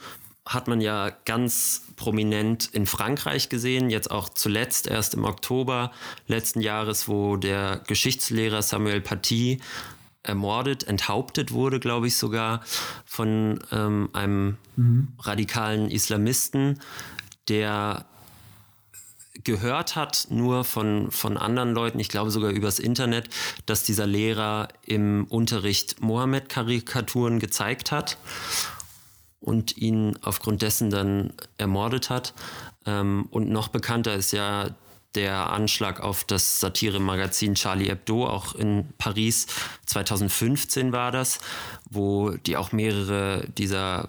[0.45, 5.93] hat man ja ganz prominent in Frankreich gesehen, jetzt auch zuletzt erst im Oktober
[6.27, 9.61] letzten Jahres, wo der Geschichtslehrer Samuel Paty
[10.23, 12.63] ermordet, enthauptet wurde, glaube ich sogar,
[13.05, 14.59] von ähm, einem
[15.19, 16.81] radikalen Islamisten,
[17.49, 18.07] der
[19.45, 23.29] gehört hat, nur von, von anderen Leuten, ich glaube sogar übers Internet,
[23.67, 28.19] dass dieser Lehrer im Unterricht Mohammed-Karikaturen gezeigt hat
[29.41, 32.35] und ihn aufgrund dessen dann ermordet hat.
[32.87, 34.69] Ähm, und noch bekannter ist ja
[35.15, 39.47] der Anschlag auf das Satire-Magazin Charlie Hebdo, auch in Paris
[39.87, 41.41] 2015 war das,
[41.91, 44.09] wo die auch mehrere dieser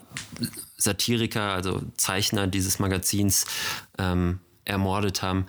[0.77, 3.45] Satiriker, also Zeichner dieses Magazins,
[3.97, 5.47] ähm, ermordet haben.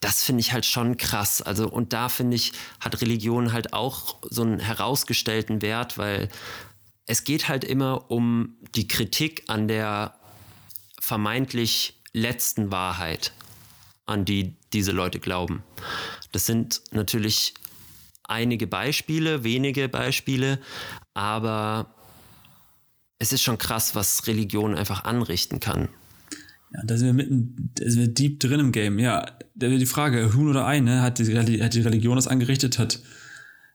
[0.00, 1.42] Das finde ich halt schon krass.
[1.42, 6.28] Also, und da finde ich, hat Religion halt auch so einen herausgestellten Wert, weil
[7.06, 10.14] es geht halt immer um die Kritik an der
[11.00, 13.32] vermeintlich letzten Wahrheit,
[14.06, 15.62] an die diese Leute glauben.
[16.32, 17.54] Das sind natürlich
[18.24, 20.58] einige Beispiele, wenige Beispiele,
[21.14, 21.94] aber
[23.18, 25.88] es ist schon krass, was Religion einfach anrichten kann.
[26.74, 28.98] Ja, da sind wir mitten, da sind wir deep drin im Game.
[28.98, 31.02] Ja, da wird die Frage, Huhn oder Ei, ne?
[31.02, 33.00] Hat die, hat die Religion das angerichtet, hat,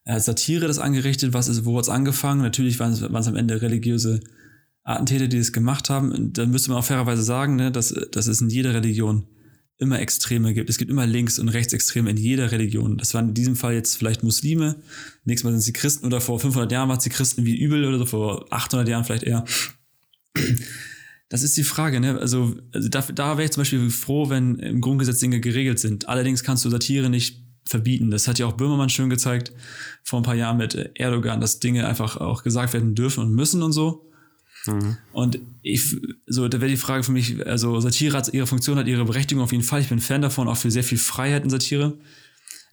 [0.06, 2.42] hat Satire das angerichtet, was ist, wo hat es angefangen?
[2.42, 4.20] Natürlich waren es, waren es am Ende religiöse
[4.84, 6.12] Attentäter, die das gemacht haben.
[6.12, 9.28] Und dann müsste man auch fairerweise sagen, ne, dass, dass es in jeder Religion
[9.80, 10.70] immer Extreme gibt.
[10.70, 12.98] Es gibt immer Links- und Rechtsextreme in jeder Religion.
[12.98, 14.76] Das waren in diesem Fall jetzt vielleicht Muslime.
[15.24, 17.56] Nächstes Mal sind es die Christen oder vor 500 Jahren waren es die Christen wie
[17.56, 19.46] übel oder so vor 800 Jahren vielleicht eher.
[21.30, 22.18] Das ist die Frage, ne?
[22.18, 26.08] Also, also da, da wäre ich zum Beispiel froh, wenn im Grundgesetz Dinge geregelt sind.
[26.08, 28.12] Allerdings kannst du Satire nicht verbieten.
[28.12, 29.52] Das hat ja auch Böhmermann schön gezeigt
[30.04, 33.62] vor ein paar Jahren mit Erdogan, dass Dinge einfach auch gesagt werden dürfen und müssen
[33.62, 34.07] und so.
[34.68, 34.98] Mhm.
[35.12, 38.88] Und ich, so, da wäre die Frage für mich, also Satire hat ihre Funktion, hat
[38.88, 39.82] ihre Berechtigung auf jeden Fall.
[39.82, 41.98] Ich bin Fan davon, auch für sehr viel Freiheit in Satire.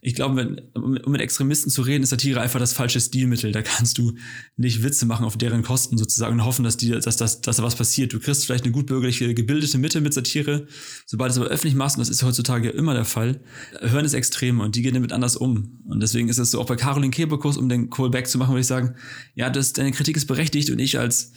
[0.07, 3.51] Ich glaube, um mit Extremisten zu reden, ist Satire einfach das falsche Stilmittel.
[3.51, 4.13] Da kannst du
[4.55, 7.63] nicht Witze machen auf deren Kosten sozusagen und hoffen, dass, die, dass, dass, dass da
[7.63, 8.13] was passiert.
[8.13, 10.67] Du kriegst vielleicht eine gutbürgerliche, gebildete Mitte mit Satire.
[11.07, 13.41] Sobald du es aber öffentlich machst, und das ist heutzutage immer der Fall,
[13.79, 15.79] hören es Extreme und die gehen damit anders um.
[15.87, 18.61] Und deswegen ist es so, auch bei Caroline Kebekus, um den Callback zu machen, würde
[18.61, 18.93] ich sagen,
[19.33, 21.31] ja, das, deine Kritik ist berechtigt und ich als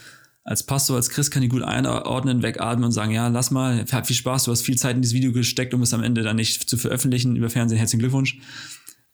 [0.49, 4.07] als Pastor, als Christ kann ich gut einordnen, wegatmen und sagen, ja, lass mal, hab
[4.07, 6.37] viel Spaß, du hast viel Zeit in dieses Video gesteckt, um es am Ende dann
[6.37, 7.77] nicht zu veröffentlichen über Fernsehen.
[7.77, 8.39] Herzlichen Glückwunsch.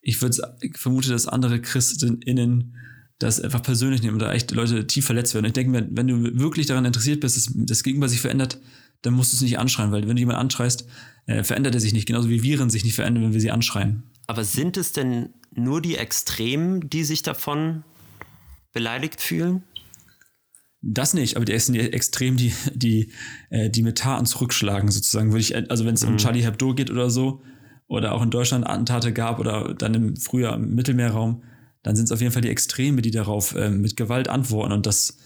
[0.01, 2.77] Ich würde vermute, dass andere ChristInnen
[3.18, 5.47] das einfach persönlich nehmen oder echt Leute tief verletzt werden.
[5.47, 8.61] Ich denke mir, wenn du wirklich daran interessiert bist, dass das Gegenüber sich verändert,
[9.03, 10.87] dann musst du es nicht anschreien, weil wenn du jemanden anschreist,
[11.27, 14.05] äh, verändert er sich nicht, genauso wie Viren sich nicht verändern, wenn wir sie anschreien.
[14.29, 17.83] Aber sind es denn nur die Extremen, die sich davon
[18.73, 19.64] beleidigt fühlen?
[20.87, 23.11] Das nicht, aber die sind extrem die, die,
[23.51, 25.31] äh, die mit Taten zurückschlagen, sozusagen.
[25.31, 26.12] Würde ich, also wenn es mhm.
[26.12, 27.42] um Charlie Hebdo geht oder so,
[27.87, 31.42] oder auch in Deutschland Attentate gab oder dann im Frühjahr im Mittelmeerraum,
[31.83, 34.73] dann sind es auf jeden Fall die Extreme, die darauf äh, mit Gewalt antworten.
[34.73, 35.18] Und das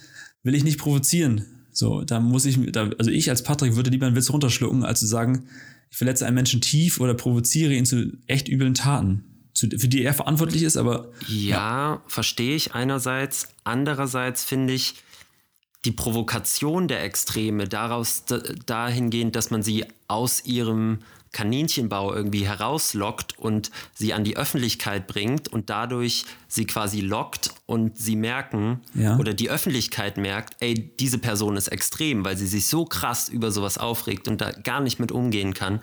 [0.43, 1.45] will ich nicht provozieren.
[1.71, 5.01] So, da muss ich, da, also ich als Patrick würde lieber einen Witz runterschlucken, als
[5.01, 5.45] zu sagen,
[5.91, 10.03] ich verletze einen Menschen tief oder provoziere ihn zu echt üblen Taten, zu, für die
[10.03, 11.13] er verantwortlich ist, aber.
[11.29, 12.03] Ja, ja.
[12.09, 13.49] verstehe ich einerseits.
[13.63, 14.97] Andererseits finde ich,
[15.89, 18.25] die Provokation der Extreme daraus
[18.67, 20.99] dahingehend, dass man sie aus ihrem
[21.33, 27.97] Kaninchenbau irgendwie herauslockt und sie an die Öffentlichkeit bringt und dadurch sie quasi lockt und
[27.97, 29.17] sie merken ja.
[29.17, 33.51] oder die Öffentlichkeit merkt, ey, diese Person ist extrem, weil sie sich so krass über
[33.51, 35.81] sowas aufregt und da gar nicht mit umgehen kann.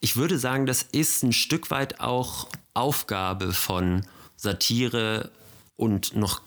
[0.00, 4.02] Ich würde sagen, das ist ein Stück weit auch Aufgabe von
[4.36, 5.30] Satire
[5.78, 6.42] und noch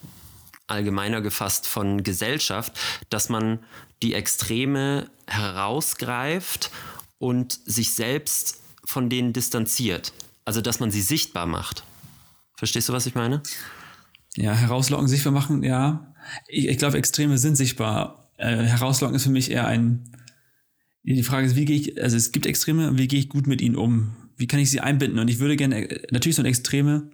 [0.72, 2.80] allgemeiner gefasst von Gesellschaft,
[3.10, 3.60] dass man
[4.02, 6.72] die Extreme herausgreift
[7.20, 10.14] und sich selbst von denen distanziert.
[10.44, 11.84] Also dass man sie sichtbar macht.
[12.58, 13.44] Verstehst du, was ich meine?
[14.36, 16.14] Ja, herauslocken, sichtbar machen, ja.
[16.48, 18.30] Ich, ich glaube, Extreme sind sichtbar.
[18.38, 20.10] Äh, herauslocken ist für mich eher ein.
[21.04, 23.62] Die Frage ist, wie gehe ich, also es gibt Extreme, wie gehe ich gut mit
[23.62, 24.16] ihnen um?
[24.38, 25.20] Wie kann ich sie einbinden?
[25.20, 27.12] Und ich würde gerne, äh, natürlich so ein Extreme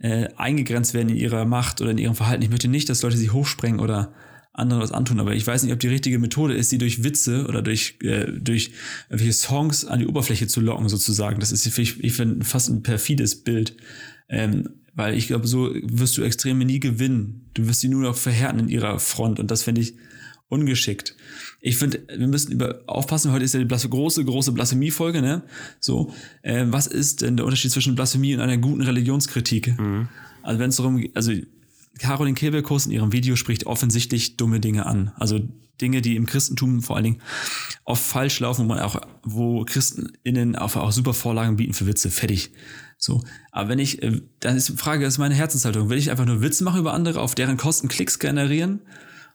[0.00, 2.42] äh, eingegrenzt werden in ihrer Macht oder in ihrem Verhalten.
[2.42, 4.12] Ich möchte nicht, dass Leute sie hochsprengen oder
[4.52, 7.46] anderen was antun, aber ich weiß nicht, ob die richtige Methode ist, sie durch Witze
[7.46, 8.72] oder durch, äh, durch
[9.08, 11.38] irgendwelche Songs an die Oberfläche zu locken, sozusagen.
[11.38, 13.76] Das ist, ich, ich finde, fast ein perfides Bild.
[14.28, 17.48] Ähm, weil ich glaube, so wirst du Extreme nie gewinnen.
[17.54, 19.94] Du wirst sie nur noch verhärten in ihrer Front und das finde ich
[20.50, 21.16] ungeschickt.
[21.60, 25.42] Ich finde, wir müssen über aufpassen, heute ist ja die Blasse, große, große Blasphemie-Folge, ne?
[25.78, 29.78] So, äh, was ist denn der Unterschied zwischen Blasphemie und einer guten Religionskritik?
[29.78, 30.08] Mhm.
[30.42, 31.32] Also wenn es darum, also
[31.98, 35.12] Caroline Kebekus in ihrem Video spricht offensichtlich dumme Dinge an.
[35.16, 35.40] Also
[35.80, 37.22] Dinge, die im Christentum vor allen Dingen
[37.84, 42.10] oft falsch laufen, wo man auch, wo ChristenInnen auch, auch super Vorlagen bieten für Witze.
[42.10, 42.50] Fertig.
[42.98, 43.22] So.
[43.52, 45.88] Aber wenn ich, äh, dann ist die Frage, das ist meine Herzenshaltung.
[45.88, 48.80] Will ich einfach nur Witze machen über andere, auf deren Kosten Klicks generieren?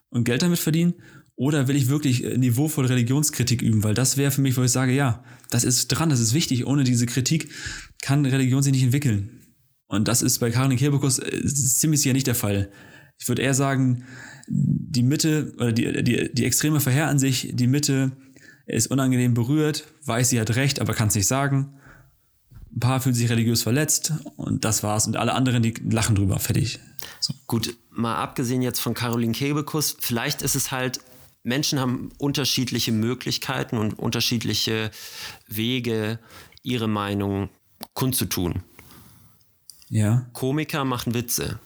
[0.10, 0.96] Und Geld damit verdienen?
[1.38, 3.84] Oder will ich wirklich äh, niveauvoll Religionskritik üben?
[3.84, 6.66] Weil das wäre für mich, wo ich sage, ja, das ist dran, das ist wichtig.
[6.66, 7.50] Ohne diese Kritik
[8.02, 9.42] kann Religion sich nicht entwickeln.
[9.88, 12.72] Und das ist bei Karin Kebekus äh, ziemlich sicher nicht der Fall.
[13.18, 14.04] Ich würde eher sagen,
[14.48, 18.12] die Mitte oder die, die, die extreme Verheer an sich, die Mitte
[18.66, 21.76] ist unangenehm berührt, weiß, sie hat recht, aber kann es nicht sagen.
[22.76, 25.08] Ein paar fühlen sich religiös verletzt und das war's.
[25.08, 26.80] Und alle anderen, die lachen drüber, fertig.
[27.20, 27.34] So.
[27.48, 31.00] Gut, mal abgesehen jetzt von Caroline Kebekus, vielleicht ist es halt,
[31.44, 34.92] Menschen haben unterschiedliche Möglichkeiten und unterschiedliche
[35.48, 36.20] Wege,
[36.64, 37.50] ihre Meinung
[37.94, 38.64] kundzutun.
[39.90, 40.26] Ja.
[40.34, 41.60] Komiker machen Witze.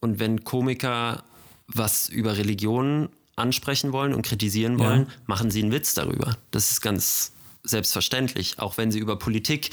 [0.00, 1.24] Und wenn Komiker
[1.66, 5.12] was über Religion ansprechen wollen und kritisieren wollen, ja.
[5.26, 6.38] machen sie einen Witz darüber.
[6.50, 7.32] Das ist ganz
[7.62, 8.58] selbstverständlich.
[8.58, 9.70] Auch wenn sie über Politik,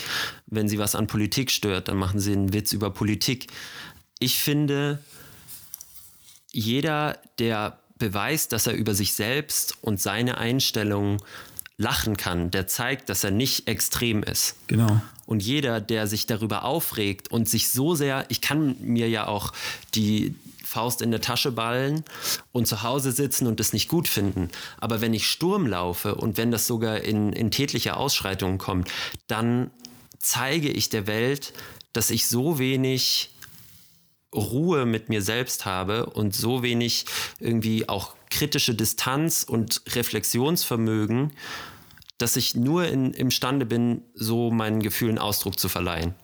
[0.47, 3.47] wenn sie was an Politik stört, dann machen sie einen Witz über Politik.
[4.19, 4.99] Ich finde,
[6.51, 11.21] jeder, der beweist, dass er über sich selbst und seine Einstellung
[11.77, 14.55] lachen kann, der zeigt, dass er nicht extrem ist.
[14.67, 15.01] Genau.
[15.25, 19.53] Und jeder, der sich darüber aufregt und sich so sehr, ich kann mir ja auch
[19.95, 22.03] die Faust in der Tasche ballen
[22.51, 24.49] und zu Hause sitzen und es nicht gut finden.
[24.79, 28.89] Aber wenn ich Sturm laufe und wenn das sogar in, in tätliche Ausschreitungen kommt,
[29.27, 29.71] dann
[30.19, 31.53] zeige ich der Welt,
[31.93, 33.32] dass ich so wenig
[34.33, 37.05] Ruhe mit mir selbst habe und so wenig
[37.39, 41.31] irgendwie auch kritische Distanz und Reflexionsvermögen,
[42.17, 46.15] dass ich nur in, imstande bin, so meinen Gefühlen Ausdruck zu verleihen.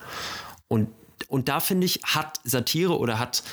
[0.68, 0.90] Und,
[1.28, 3.44] und da finde ich, hat Satire oder hat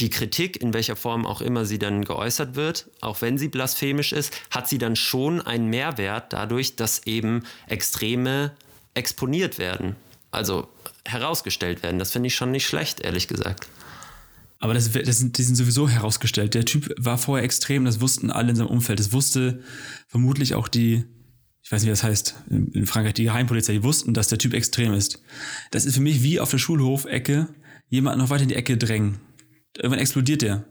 [0.00, 4.12] die Kritik, in welcher Form auch immer sie dann geäußert wird, auch wenn sie blasphemisch
[4.12, 8.52] ist, hat sie dann schon einen Mehrwert dadurch, dass eben Extreme
[8.94, 9.96] exponiert werden.
[10.30, 10.68] Also
[11.06, 11.98] herausgestellt werden.
[11.98, 13.68] Das finde ich schon nicht schlecht, ehrlich gesagt.
[14.58, 16.54] Aber das, das sind, die sind sowieso herausgestellt.
[16.54, 18.98] Der Typ war vorher extrem, das wussten alle in seinem Umfeld.
[18.98, 19.62] Das wusste
[20.08, 21.04] vermutlich auch die,
[21.62, 24.54] ich weiß nicht, wie das heißt, in Frankreich, die Geheimpolizei, die wussten, dass der Typ
[24.54, 25.22] extrem ist.
[25.70, 27.48] Das ist für mich wie auf der Schulhofecke
[27.88, 29.20] jemanden noch weiter in die Ecke drängen.
[29.76, 30.64] Irgendwann explodiert der.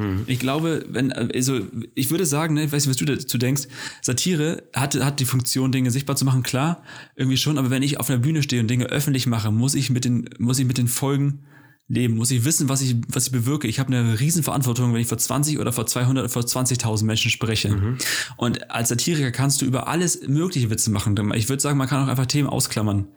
[0.00, 0.24] Hm.
[0.26, 1.60] Ich glaube, wenn, also
[1.94, 3.68] ich würde sagen, ne, ich weiß nicht, was du dazu denkst,
[4.02, 6.82] Satire hat, hat die Funktion, Dinge sichtbar zu machen, klar,
[7.16, 9.90] irgendwie schon, aber wenn ich auf einer Bühne stehe und Dinge öffentlich mache, muss ich
[9.90, 11.44] mit den, muss ich mit den Folgen
[11.90, 13.66] leben, muss ich wissen, was ich, was ich bewirke.
[13.66, 17.30] Ich habe eine Riesenverantwortung, wenn ich vor 20 oder vor 200 oder vor 20.000 Menschen
[17.30, 17.70] spreche.
[17.70, 17.98] Mhm.
[18.36, 21.16] Und als Satiriker kannst du über alles mögliche Witze machen.
[21.34, 23.08] Ich würde sagen, man kann auch einfach Themen ausklammern.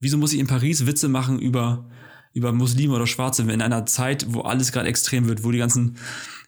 [0.00, 1.90] Wieso muss ich in Paris Witze machen über
[2.38, 5.96] über Muslime oder Schwarze in einer Zeit, wo alles gerade extrem wird, wo die ganzen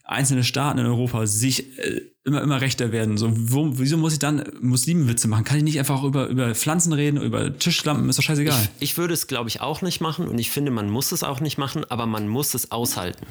[0.05, 3.17] einzelnen Staaten in Europa sich äh, immer, immer rechter werden.
[3.17, 5.45] So, wo, wieso muss ich dann Muslimenwitze machen?
[5.45, 8.09] Kann ich nicht einfach über, über Pflanzen reden, über Tischlampen?
[8.09, 8.61] Ist doch scheißegal.
[8.81, 11.23] Ich, ich würde es, glaube ich, auch nicht machen und ich finde, man muss es
[11.23, 13.25] auch nicht machen, aber man muss es aushalten.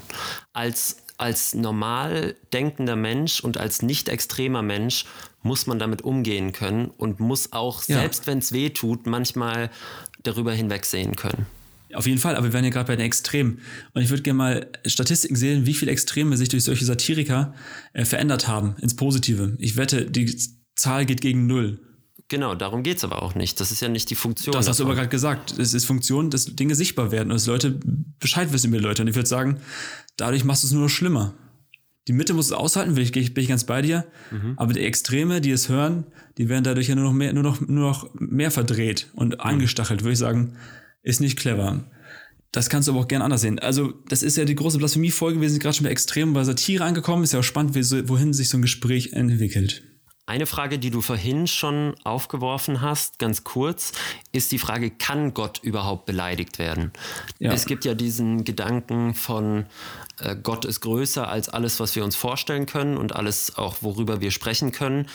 [0.54, 5.06] Als, als normal denkender Mensch und als nicht extremer Mensch
[5.44, 8.00] muss man damit umgehen können und muss auch, ja.
[8.00, 9.70] selbst wenn es weh tut, manchmal
[10.24, 11.46] darüber hinwegsehen können.
[11.94, 13.60] Auf jeden Fall, aber wir werden ja gerade bei den Extremen.
[13.94, 17.54] Und ich würde gerne mal Statistiken sehen, wie viele Extreme sich durch solche Satiriker
[17.94, 19.56] äh, verändert haben ins Positive.
[19.58, 20.40] Ich wette, die
[20.76, 21.80] Zahl geht gegen null.
[22.28, 23.60] Genau, darum geht es aber auch nicht.
[23.60, 24.54] Das ist ja nicht die Funktion.
[24.54, 24.90] Das hast davon.
[24.90, 25.58] du aber gerade gesagt.
[25.58, 27.80] Es ist Funktion, dass Dinge sichtbar werden und dass Leute
[28.20, 29.02] Bescheid wissen über Leute.
[29.02, 29.60] Und ich würde sagen,
[30.16, 31.34] dadurch machst du es nur noch schlimmer.
[32.08, 34.06] Die Mitte muss es aushalten, bin ich, bin ich ganz bei dir.
[34.30, 34.54] Mhm.
[34.58, 36.06] Aber die Extreme, die es hören,
[36.38, 39.40] die werden dadurch ja nur noch mehr, nur noch, nur noch mehr verdreht und mhm.
[39.40, 40.54] angestachelt, würde ich sagen
[41.10, 41.84] ist nicht clever.
[42.52, 43.60] Das kannst du aber auch gerne anders sehen.
[43.60, 45.40] Also, das ist ja die große Blasphemie-Folge.
[45.40, 47.24] Wir sind gerade schon bei Extrem bei Satire angekommen.
[47.24, 49.84] Ist ja auch spannend, wohin sich so ein Gespräch entwickelt.
[50.26, 53.94] Eine Frage, die du vorhin schon aufgeworfen hast, ganz kurz,
[54.32, 56.92] ist die Frage, kann Gott überhaupt beleidigt werden?
[57.40, 57.52] Ja.
[57.52, 59.66] Es gibt ja diesen Gedanken von,
[60.20, 64.22] äh, Gott ist größer als alles, was wir uns vorstellen können und alles auch, worüber
[64.22, 65.08] wir sprechen können.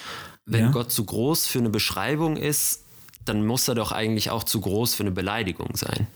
[0.46, 0.70] Wenn ja.
[0.72, 2.84] Gott zu groß für eine Beschreibung ist,
[3.24, 6.06] dann muss er doch eigentlich auch zu groß für eine Beleidigung sein.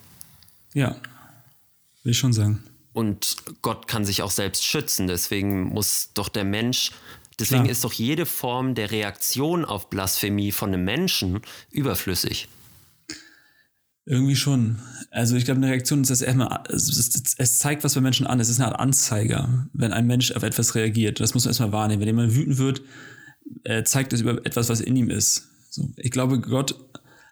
[0.74, 0.96] Ja,
[2.02, 2.62] will ich schon sagen.
[2.92, 6.92] Und Gott kann sich auch selbst schützen, deswegen muss doch der Mensch,
[7.38, 7.72] deswegen Klar.
[7.72, 11.40] ist doch jede Form der Reaktion auf Blasphemie von einem Menschen
[11.70, 12.48] überflüssig.
[14.04, 14.78] Irgendwie schon.
[15.10, 18.40] Also ich glaube, eine Reaktion ist das erstmal, es zeigt was bei Menschen an.
[18.40, 21.20] Es ist eine Art Anzeiger, wenn ein Mensch auf etwas reagiert.
[21.20, 22.00] Das muss man erstmal wahrnehmen.
[22.00, 22.80] Wenn jemand wütend wird,
[23.64, 25.48] äh, zeigt es über etwas, was in ihm ist.
[25.78, 26.74] So, ich glaube, Gott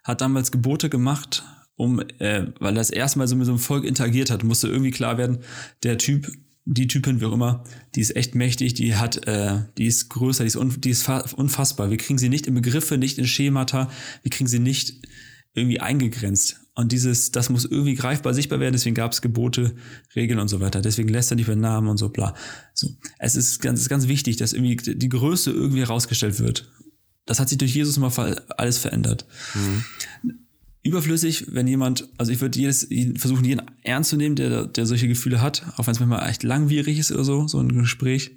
[0.03, 1.43] hat damals Gebote gemacht,
[1.75, 4.69] um, äh, weil er das erste Mal so mit so einem Volk interagiert hat, musste
[4.69, 5.39] irgendwie klar werden,
[5.83, 6.31] der Typ,
[6.63, 10.43] die Typin, wie auch immer, die ist echt mächtig, die hat, äh, die ist größer,
[10.43, 11.89] die ist, un, die ist unfassbar.
[11.89, 13.91] Wir kriegen sie nicht in Begriffe, nicht in Schemata,
[14.23, 15.05] wir kriegen sie nicht
[15.53, 16.61] irgendwie eingegrenzt.
[16.73, 19.75] Und dieses, das muss irgendwie greifbar sichtbar werden, deswegen gab es Gebote,
[20.15, 20.79] Regeln und so weiter.
[20.81, 22.33] Deswegen lässt er nicht mehr Namen und so, bla.
[22.73, 22.89] So.
[23.17, 26.71] Es ist ganz, ist ganz wichtig, dass irgendwie die Größe irgendwie herausgestellt wird.
[27.27, 29.25] Das hat sich durch Jesus mal alles verändert.
[30.81, 32.87] Überflüssig, wenn jemand, also ich würde jedes,
[33.17, 36.43] versuchen, jeden ernst zu nehmen, der, der solche Gefühle hat, auch wenn es manchmal echt
[36.43, 38.31] langwierig ist oder so, so ein Gespräch.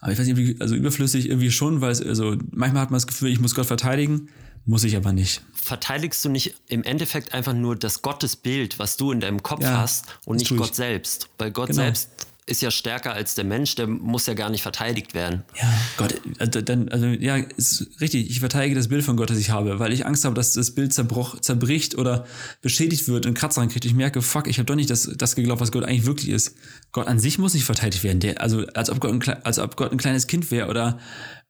[0.00, 3.08] Aber ich weiß nicht, also überflüssig irgendwie schon, weil es, also manchmal hat man das
[3.08, 4.28] Gefühl, ich muss Gott verteidigen,
[4.64, 5.42] muss ich aber nicht.
[5.52, 9.78] Verteidigst du nicht im Endeffekt einfach nur das Gottesbild, was du in deinem Kopf Ja,
[9.78, 10.56] hast und nicht.
[10.56, 11.28] Gott selbst?
[11.38, 11.82] Weil Gott Genau.
[11.82, 12.10] selbst
[12.48, 15.42] ist ja stärker als der Mensch, der muss ja gar nicht verteidigt werden.
[15.60, 18.30] Ja, Gott, also dann, also ja, ist richtig.
[18.30, 20.70] Ich verteidige das Bild von Gott, das ich habe, weil ich Angst habe, dass das
[20.70, 22.24] Bild zerbroch, zerbricht oder
[22.62, 23.84] beschädigt wird und Kratzer reinkriegt.
[23.84, 26.54] Ich merke, fuck, ich habe doch nicht das, das geglaubt, was Gott eigentlich wirklich ist.
[26.92, 28.20] Gott an sich muss nicht verteidigt werden.
[28.20, 31.00] Der, also als ob Gott ein, als ob Gott ein kleines Kind wäre oder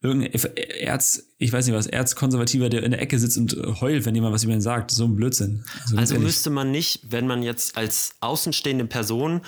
[0.00, 0.32] irgendein
[0.80, 4.32] Erz, ich weiß nicht was, Erzkonservativer, der in der Ecke sitzt und heult, wenn jemand
[4.32, 4.90] was über ihn sagt.
[4.92, 5.62] So ein Blödsinn.
[5.94, 6.26] Also ehrlich.
[6.26, 9.42] müsste man nicht, wenn man jetzt als außenstehende Person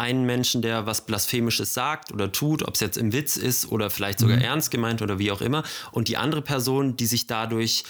[0.00, 3.90] einen Menschen, der was Blasphemisches sagt oder tut, ob es jetzt im Witz ist oder
[3.90, 4.42] vielleicht sogar Mhm.
[4.42, 7.84] ernst gemeint oder wie auch immer, und die andere Person, die sich dadurch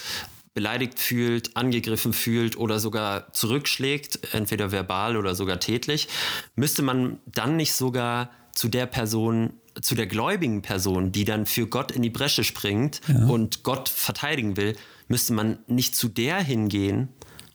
[0.52, 6.08] beleidigt fühlt, angegriffen fühlt oder sogar zurückschlägt, entweder verbal oder sogar tätlich,
[6.56, 11.68] müsste man dann nicht sogar zu der Person, zu der gläubigen Person, die dann für
[11.68, 17.08] Gott in die Bresche springt und Gott verteidigen will, müsste man nicht zu der hingehen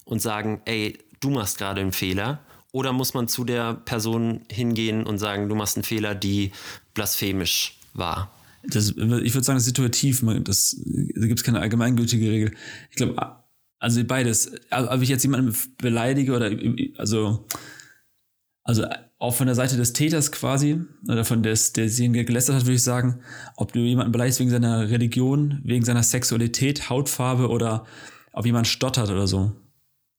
[0.05, 2.39] und sagen, ey, du machst gerade einen Fehler?
[2.75, 6.51] Oder muss man zu der Person hingehen und sagen, du machst einen Fehler, die
[6.93, 8.33] blasphemisch war?
[8.67, 10.21] Das, ich würde sagen, das ist situativ.
[10.43, 12.51] Das, da gibt es keine allgemeingültige Regel.
[12.89, 13.15] Ich glaube,
[13.79, 14.51] also beides.
[14.71, 16.51] Also, ob ich jetzt jemanden beleidige oder
[16.97, 17.45] also,
[18.63, 18.83] also
[19.19, 22.75] auch von der Seite des Täters quasi, oder von des, der sie gelästert hat, würde
[22.75, 23.21] ich sagen,
[23.55, 27.85] ob du jemanden beleidigst wegen seiner Religion, wegen seiner Sexualität, Hautfarbe oder
[28.33, 29.53] ob jemand stottert oder so.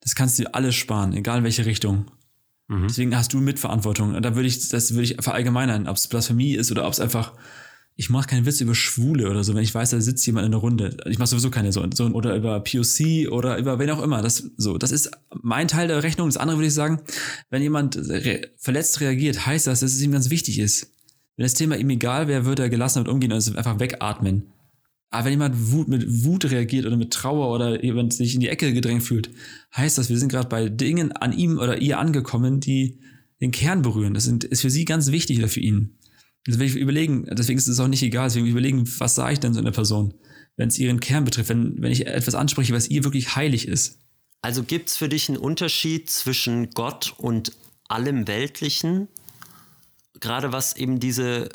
[0.01, 2.07] Das kannst du dir alles sparen, egal in welche Richtung.
[2.69, 4.15] Deswegen hast du Mitverantwortung.
[4.15, 7.01] Und da würde ich, das würde ich verallgemeinern, ob es Blasphemie ist oder ob es
[7.01, 7.33] einfach,
[7.95, 10.53] ich mache keinen Witz über Schwule oder so, wenn ich weiß, da sitzt jemand in
[10.53, 10.97] der Runde.
[11.07, 14.21] Ich mache sowieso keine so, so oder über POC oder über wen auch immer.
[14.21, 16.29] Das so, das ist mein Teil der Rechnung.
[16.29, 17.01] Das andere würde ich sagen,
[17.51, 20.93] wenn jemand re verletzt reagiert, heißt das, dass es ihm ganz wichtig ist.
[21.37, 24.53] Wenn das Thema ihm egal wäre, würde er gelassen damit umgehen und es einfach wegatmen.
[25.11, 28.49] Aber wenn jemand Wut, mit Wut reagiert oder mit Trauer oder jemand sich in die
[28.49, 29.31] Ecke gedrängt fühlt,
[29.77, 32.99] heißt das, wir sind gerade bei Dingen an ihm oder ihr angekommen, die
[33.41, 34.15] den Kern berühren.
[34.15, 35.99] Das sind, ist für sie ganz wichtig oder für ihn.
[36.47, 39.61] Deswegen überlegen, deswegen ist es auch nicht egal, deswegen überlegen, was sage ich denn so
[39.61, 40.15] einer Person,
[40.57, 43.99] wenn es ihren Kern betrifft, wenn, wenn ich etwas anspreche, was ihr wirklich heilig ist.
[44.43, 47.53] Also gibt es für dich einen Unterschied zwischen Gott und
[47.89, 49.09] allem Weltlichen?
[50.21, 51.49] Gerade was eben diese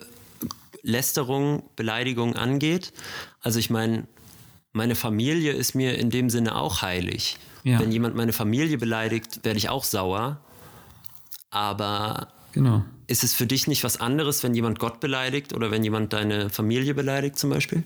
[0.84, 2.94] Lästerung, Beleidigung angeht.
[3.42, 4.08] Also ich meine,
[4.74, 7.38] meine Familie ist mir in dem Sinne auch heilig.
[7.64, 7.80] Ja.
[7.80, 10.40] Wenn jemand meine Familie beleidigt, werde ich auch sauer.
[11.50, 12.84] Aber Genau.
[13.08, 16.50] ist es für dich nicht was anderes, wenn jemand Gott beleidigt oder wenn jemand deine
[16.50, 17.84] Familie beleidigt zum Beispiel?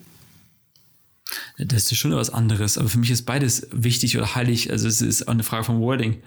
[1.58, 4.70] Das ist schon was anderes, aber für mich ist beides wichtig oder heilig.
[4.70, 6.22] Also es ist auch eine Frage vom Wording.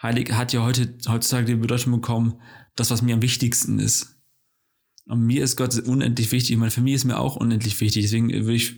[0.00, 2.40] Heilig hat ja heute, heutzutage die Bedeutung bekommen,
[2.76, 4.15] das, was mir am wichtigsten ist.
[5.08, 8.02] Und mir ist Gott unendlich wichtig, und meine Familie ist mir auch unendlich wichtig.
[8.02, 8.74] Deswegen würde ich,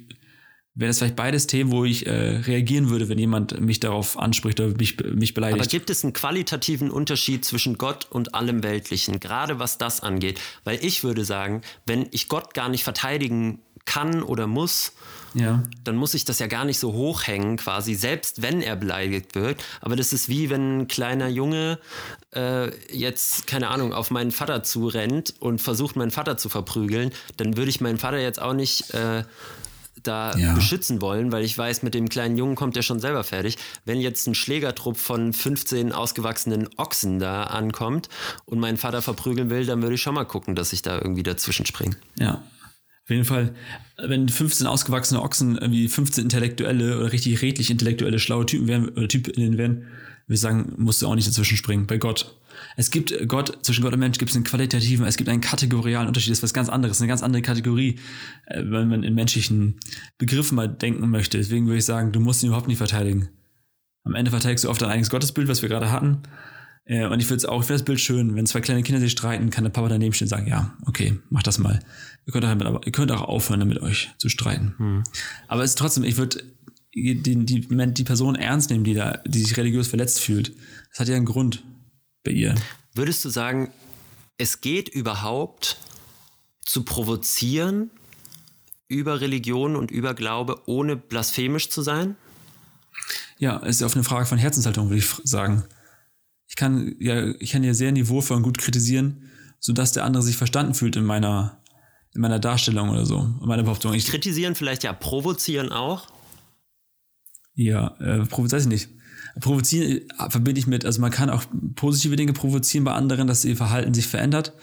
[0.74, 4.60] wäre das vielleicht beides Themen, wo ich äh, reagieren würde, wenn jemand mich darauf anspricht
[4.60, 5.60] oder mich, mich beleidigt.
[5.60, 10.38] Aber gibt es einen qualitativen Unterschied zwischen Gott und allem Weltlichen, gerade was das angeht?
[10.64, 14.92] Weil ich würde sagen, wenn ich Gott gar nicht verteidigen kann oder muss,
[15.34, 15.62] ja.
[15.84, 19.62] dann muss ich das ja gar nicht so hochhängen, quasi, selbst wenn er beleidigt wird.
[19.80, 21.78] Aber das ist wie wenn ein kleiner Junge
[22.34, 27.56] äh, jetzt, keine Ahnung, auf meinen Vater zurennt und versucht, meinen Vater zu verprügeln, dann
[27.56, 29.24] würde ich meinen Vater jetzt auch nicht äh,
[30.04, 30.54] da Ja.
[30.54, 33.58] beschützen wollen, weil ich weiß, mit dem kleinen Jungen kommt er schon selber fertig.
[33.84, 38.08] Wenn jetzt ein Schlägertrupp von 15 ausgewachsenen Ochsen da ankommt
[38.44, 41.24] und meinen Vater verprügeln will, dann würde ich schon mal gucken, dass ich da irgendwie
[41.24, 41.96] dazwischen springe.
[42.16, 42.42] Ja.
[43.08, 43.54] Auf jeden Fall,
[43.96, 49.08] wenn 15 ausgewachsene Ochsen irgendwie 15 intellektuelle oder richtig redlich intellektuelle, schlaue Typen wären oder
[49.08, 49.86] Typinnen wären,
[50.26, 51.86] ich sagen, musst du auch nicht dazwischen springen.
[51.86, 52.36] Bei Gott.
[52.76, 56.06] Es gibt Gott, zwischen Gott und Mensch gibt es einen qualitativen, es gibt einen kategorialen
[56.06, 57.98] Unterschied, das ist was ganz anderes, eine ganz andere Kategorie,
[58.44, 59.80] äh, wenn man in menschlichen
[60.18, 61.38] Begriffen mal denken möchte.
[61.38, 63.30] Deswegen würde ich sagen, du musst ihn überhaupt nicht verteidigen.
[64.04, 66.18] Am Ende verteidigst du oft dein eigenes Gottesbild, was wir gerade hatten.
[66.88, 69.00] Äh, Und ich würde es auch, ich finde das Bild schön, wenn zwei kleine Kinder
[69.00, 71.80] sich streiten, kann der Papa daneben stehen und sagen, ja, okay, mach das mal.
[72.26, 75.04] Ihr könnt, damit, aber, ihr könnt auch aufhören, damit euch zu streiten.
[75.46, 76.42] Aber es ist trotzdem, ich würde
[76.94, 80.54] die, die, die Person ernst nehmen, die da, die sich religiös verletzt fühlt.
[80.90, 81.62] Das hat ja einen Grund
[82.24, 82.54] bei ihr.
[82.94, 83.70] Würdest du sagen,
[84.38, 85.78] es geht überhaupt
[86.62, 87.90] zu provozieren
[88.88, 92.16] über Religion und über Glaube, ohne blasphemisch zu sein?
[93.38, 95.64] Ja, ist ja auf eine Frage von Herzenshaltung, würde ich sagen.
[96.48, 99.30] Ich kann ja, ich kann ja sehr niveauvoll und gut kritisieren,
[99.60, 101.62] sodass der andere sich verstanden fühlt in meiner,
[102.14, 103.92] in meiner Darstellung oder so, in meiner Behauptung.
[103.94, 106.08] Ich, Kritisieren vielleicht ja, provozieren auch.
[107.54, 108.88] ja, äh, provo- weiß ich nicht.
[109.40, 111.44] Provozieren äh, verbinde ich mit, also man kann auch
[111.76, 114.54] positive Dinge provozieren bei anderen, dass ihr Verhalten sich verändert.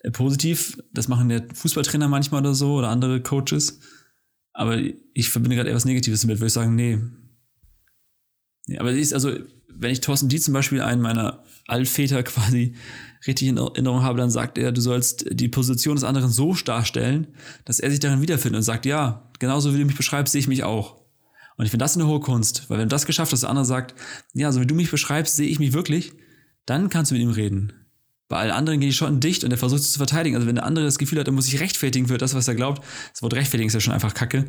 [0.00, 3.80] Äh, positiv, das machen ja Fußballtrainer manchmal oder so oder andere Coaches.
[4.54, 4.78] Aber
[5.14, 6.98] ich verbinde gerade eher was Negatives damit, würde ich sagen, nee.
[8.66, 9.30] nee aber es ist also,
[9.78, 12.74] wenn ich Thorsten Die zum Beispiel, einen meiner Altväter quasi
[13.26, 17.28] richtig in Erinnerung habe, dann sagt er, du sollst die Position des anderen so darstellen,
[17.64, 20.48] dass er sich darin wiederfindet und sagt, ja, genauso wie du mich beschreibst, sehe ich
[20.48, 20.96] mich auch.
[21.56, 23.64] Und ich finde das eine hohe Kunst, weil wenn du das geschafft hast, der andere
[23.64, 23.94] sagt,
[24.32, 26.12] ja, so wie du mich beschreibst, sehe ich mich wirklich,
[26.66, 27.72] dann kannst du mit ihm reden.
[28.28, 30.36] Bei allen anderen gehen die Schotten dicht und er versucht es zu verteidigen.
[30.36, 32.54] Also wenn der andere das Gefühl hat, er muss sich rechtfertigen für das, was er
[32.54, 34.44] glaubt, das Wort rechtfertigen ist ja schon einfach Kacke,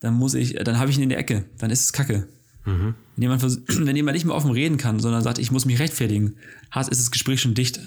[0.00, 1.44] dann muss ich, dann habe ich ihn in der Ecke.
[1.58, 2.28] Dann ist es Kacke.
[2.64, 6.36] Wenn, jemand, wenn jemand nicht mehr offen reden kann, sondern sagt, ich muss mich rechtfertigen,
[6.70, 7.80] hat, ist das Gespräch schon dicht.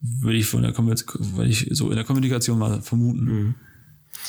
[0.00, 3.54] Würde ich von der würde ich so in der Kommunikation mal vermuten.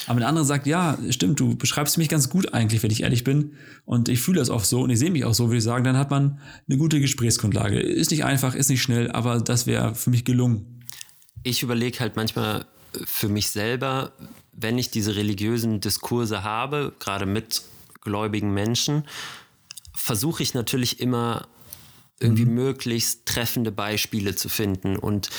[0.08, 3.24] Aber der andere sagt, ja, stimmt, du beschreibst mich ganz gut eigentlich, wenn ich ehrlich
[3.24, 3.54] bin.
[3.86, 5.84] Und ich fühle das auch so und ich sehe mich auch so, würde ich sagen,
[5.84, 7.80] dann hat man eine gute Gesprächsgrundlage.
[7.80, 10.84] Ist nicht einfach, ist nicht schnell, aber das wäre für mich gelungen.
[11.44, 12.66] ich überlege halt manchmal
[13.06, 14.14] für mich selber,
[14.52, 17.64] wenn ich diese religiösen Diskurse habe, gerade mit
[18.02, 19.04] gläubigen Menschen,
[19.96, 21.48] versuche ich natürlich immer
[22.20, 25.30] irgendwie möglichst treffende Beispiele zu finden und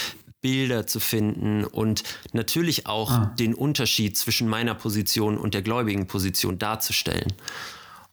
[0.41, 2.03] Bilder zu finden und
[2.33, 7.33] natürlich auch den Unterschied zwischen meiner Position und der gläubigen Position darzustellen.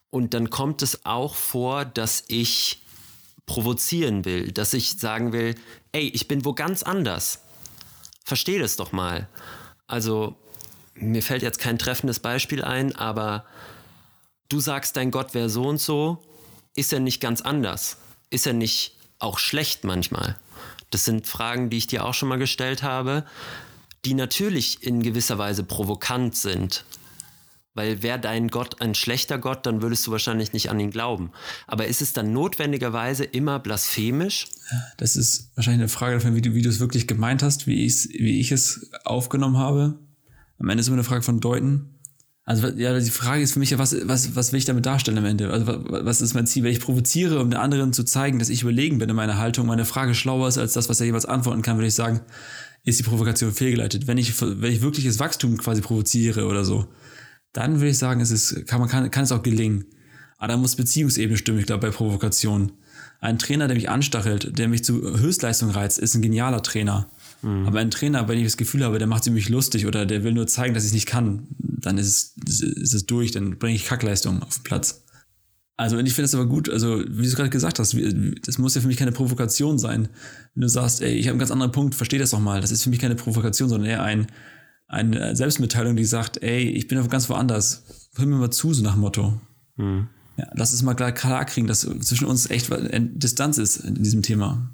[0.10, 2.84] Und dann kommt es auch vor, dass ich
[3.46, 5.56] provozieren will, dass ich sagen will,
[5.92, 7.42] ey, ich bin wo ganz anders.
[8.24, 9.28] Versteh das doch mal.
[9.88, 10.38] Also,
[10.94, 13.44] mir fällt jetzt kein treffendes Beispiel ein, aber
[14.48, 16.24] du sagst, dein Gott wäre so und so,
[16.76, 17.98] ist er nicht ganz anders?
[18.30, 20.38] Ist er nicht auch schlecht manchmal?
[20.90, 23.26] Das sind Fragen, die ich dir auch schon mal gestellt habe,
[24.06, 26.86] die natürlich in gewisser Weise provokant sind.
[27.74, 31.32] Weil wäre dein Gott ein schlechter Gott, dann würdest du wahrscheinlich nicht an ihn glauben.
[31.68, 34.50] Aber ist es dann notwendigerweise immer blasphemisch?
[34.98, 37.88] Das ist wahrscheinlich eine Frage davon, wie du, wie du es wirklich gemeint hast, wie,
[37.88, 39.98] wie ich es aufgenommen habe.
[40.60, 41.91] Am Ende ist immer eine Frage von Deuten.
[42.52, 45.18] Also ja, die Frage ist für mich ja, was, was, was will ich damit darstellen
[45.18, 45.52] am Ende?
[45.52, 46.64] Also wa- was ist mein Ziel?
[46.64, 49.68] Wenn ich provoziere, um den anderen zu zeigen, dass ich überlegen bin in meiner Haltung,
[49.68, 52.20] meine Frage schlauer ist als das, was er jeweils antworten kann, würde ich sagen,
[52.84, 54.06] ist die Provokation fehlgeleitet.
[54.06, 56.88] Wenn ich, wenn ich wirkliches Wachstum quasi provoziere oder so,
[57.54, 59.86] dann würde ich sagen, es ist, kann, man kann, kann es auch gelingen.
[60.38, 62.74] Aber da muss Beziehungsebene stimmen, ich glaube, bei Provokation.
[63.22, 67.08] Ein Trainer, der mich anstachelt, der mich zu Höchstleistung reizt, ist ein genialer Trainer.
[67.44, 70.24] Aber ein Trainer, dem ich das Gefühl habe, der macht sie mich lustig oder der
[70.24, 73.58] will nur zeigen, dass ich es nicht kann, dann ist es, ist es durch, dann
[73.58, 75.04] bringe ich Kackleistung auf den Platz.
[75.78, 77.98] Also, und ich finde es aber gut, also, wie du es gerade gesagt hast,
[78.46, 80.10] das muss ja für mich keine Provokation sein.
[80.54, 82.62] Wenn du sagst, ey, ich habe einen ganz anderen Punkt, versteh das doch mal.
[82.62, 84.28] Das ist für mich keine Provokation, sondern eher ein,
[84.88, 87.84] eine Selbstmitteilung, die sagt, ey, ich bin auf ganz woanders.
[88.16, 89.42] Hör mir mal zu, so nach dem Motto.
[90.38, 93.96] Ja, lass es mal klar, klar kriegen, dass zwischen uns echt eine Distanz ist in
[93.96, 94.70] diesem Thema.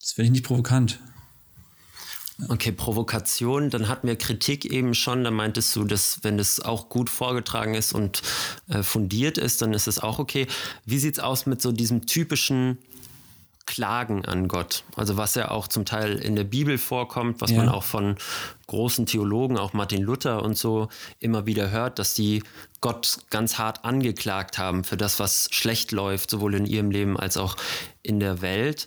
[0.00, 1.00] Das finde ich nicht provokant.
[2.48, 6.88] Okay, Provokation, dann hatten wir Kritik eben schon, da meintest du, dass wenn das auch
[6.88, 8.22] gut vorgetragen ist und
[8.68, 10.46] äh, fundiert ist, dann ist es auch okay.
[10.84, 12.78] Wie sieht's aus mit so diesem typischen
[13.66, 14.84] Klagen an Gott?
[14.94, 17.56] Also was ja auch zum Teil in der Bibel vorkommt, was Ja.
[17.56, 18.14] man auch von
[18.68, 20.88] großen Theologen, auch Martin Luther und so
[21.18, 22.44] immer wieder hört, dass die
[22.80, 27.36] Gott ganz hart angeklagt haben für das, was schlecht läuft, sowohl in ihrem Leben als
[27.36, 27.56] auch
[28.04, 28.86] in der Welt.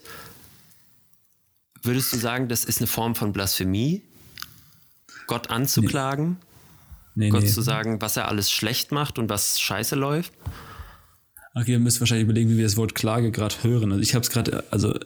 [1.83, 4.03] Würdest du sagen, das ist eine Form von Blasphemie?
[5.27, 6.37] Gott anzuklagen?
[7.15, 7.49] Nee, Gott nee.
[7.49, 10.33] zu sagen, was er alles schlecht macht und was scheiße läuft?
[11.53, 13.91] Okay, ihr müsst wahrscheinlich überlegen, wie wir das Wort Klage gerade hören.
[13.91, 14.97] Also ich habe es gerade, also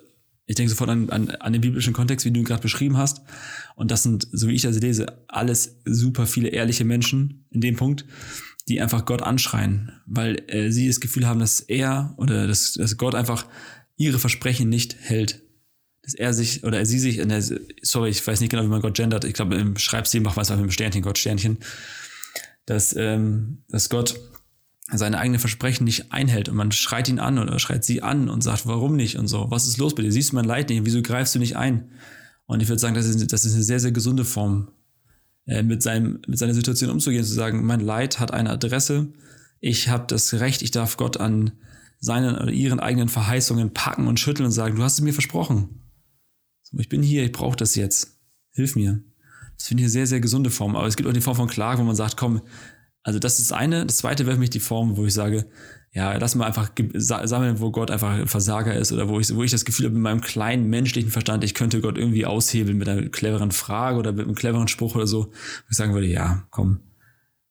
[0.45, 3.21] ich denke sofort an, an, an den biblischen Kontext, wie du ihn gerade beschrieben hast.
[3.75, 7.75] Und das sind, so wie ich das lese, alles super viele ehrliche Menschen in dem
[7.75, 8.05] Punkt,
[8.67, 12.97] die einfach Gott anschreien, weil äh, sie das Gefühl haben, dass er oder dass, dass
[12.97, 13.45] Gott einfach
[13.97, 15.41] ihre Versprechen nicht hält.
[16.05, 17.43] Dass er sich oder sie sich in der,
[17.81, 20.43] sorry, ich weiß nicht genau, wie man Gott gendert, ich glaube im Schreibstil macht man
[20.43, 21.57] es einfach mit dem Sternchen, Gott Sternchen,
[22.65, 24.19] dass, ähm, dass Gott
[24.91, 28.41] seine eigenen Versprechen nicht einhält und man schreit ihn an oder schreit sie an und
[28.41, 30.11] sagt, warum nicht und so, was ist los bei dir?
[30.11, 30.85] Siehst du mein Leid nicht?
[30.85, 31.89] Wieso greifst du nicht ein?
[32.45, 34.69] Und ich würde sagen, das ist, das ist eine sehr, sehr gesunde Form,
[35.47, 39.07] äh, mit, seinem, mit seiner Situation umzugehen, zu sagen, mein Leid hat eine Adresse,
[39.59, 41.51] ich habe das Recht, ich darf Gott an
[41.99, 45.81] seinen oder ihren eigenen Verheißungen packen und schütteln und sagen, du hast es mir versprochen.
[46.77, 48.19] Ich bin hier, ich brauche das jetzt.
[48.51, 49.01] Hilf mir.
[49.57, 50.75] Das finde ich eine sehr, sehr gesunde Form.
[50.75, 52.41] Aber es gibt auch die Form von Klage, wo man sagt, komm,
[53.03, 53.85] Also das ist eine.
[53.85, 55.45] Das zweite wäre für mich die Form, wo ich sage,
[55.93, 59.43] ja, lass mal einfach sammeln, wo Gott einfach ein Versager ist oder wo ich, wo
[59.43, 62.89] ich das Gefühl habe, mit meinem kleinen menschlichen Verstand, ich könnte Gott irgendwie aushebeln mit
[62.89, 66.47] einer cleveren Frage oder mit einem cleveren Spruch oder so, wo ich sagen würde, ja,
[66.49, 66.79] komm,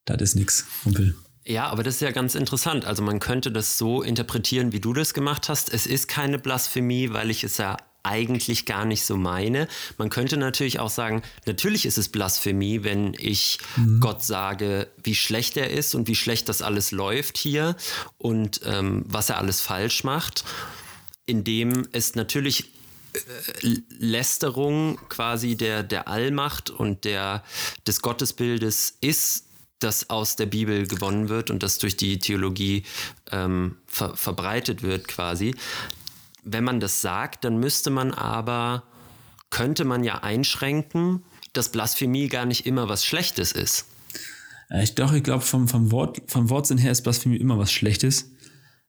[0.05, 1.15] das ist nix, Kumpel.
[1.47, 2.85] Ja, aber das ist ja ganz interessant.
[2.85, 5.73] Also man könnte das so interpretieren, wie du das gemacht hast.
[5.73, 9.67] Es ist keine Blasphemie, weil ich es ja eigentlich gar nicht so meine.
[9.99, 13.59] Man könnte natürlich auch sagen, natürlich ist es Blasphemie, wenn ich
[14.01, 17.77] Gott sage, wie schlecht er ist und wie schlecht das alles läuft hier
[18.19, 20.45] und ähm, was er alles falsch macht,
[21.27, 22.71] indem es natürlich
[23.15, 27.43] äh, Lästerung quasi der, der Allmacht und der,
[27.87, 29.47] des Gottesbildes ist,
[29.79, 32.85] das aus der Bibel gewonnen wird und das durch die Theologie
[33.31, 35.55] ähm, ver verbreitet wird quasi.
[36.45, 38.85] Wenn man das sagt, dann müsste man aber,
[39.51, 43.87] könnte man ja einschränken, dass Blasphemie gar nicht immer was Schlechtes ist.
[44.71, 47.73] Ja, ich doch, ich glaube, vom, vom, Wort, vom Wortsinn her ist Blasphemie immer was
[47.73, 48.31] Schlechtes,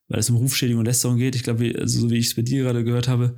[0.08, 1.36] weil es um Rufschädigung und Lästerung geht.
[1.36, 3.38] Ich glaube, also, so wie ich es bei dir gerade gehört habe,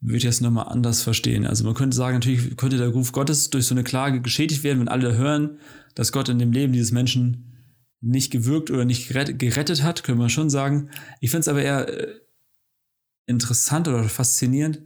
[0.00, 1.46] würde ich das nochmal anders verstehen.
[1.46, 4.80] Also man könnte sagen, natürlich könnte der Ruf Gottes durch so eine Klage geschädigt werden,
[4.80, 5.58] wenn alle hören,
[5.94, 7.52] dass Gott in dem Leben dieses Menschen
[8.00, 10.90] nicht gewirkt oder nicht gerettet, gerettet hat, können wir schon sagen.
[11.20, 12.14] Ich finde es aber eher äh,
[13.26, 14.80] interessant oder faszinierend,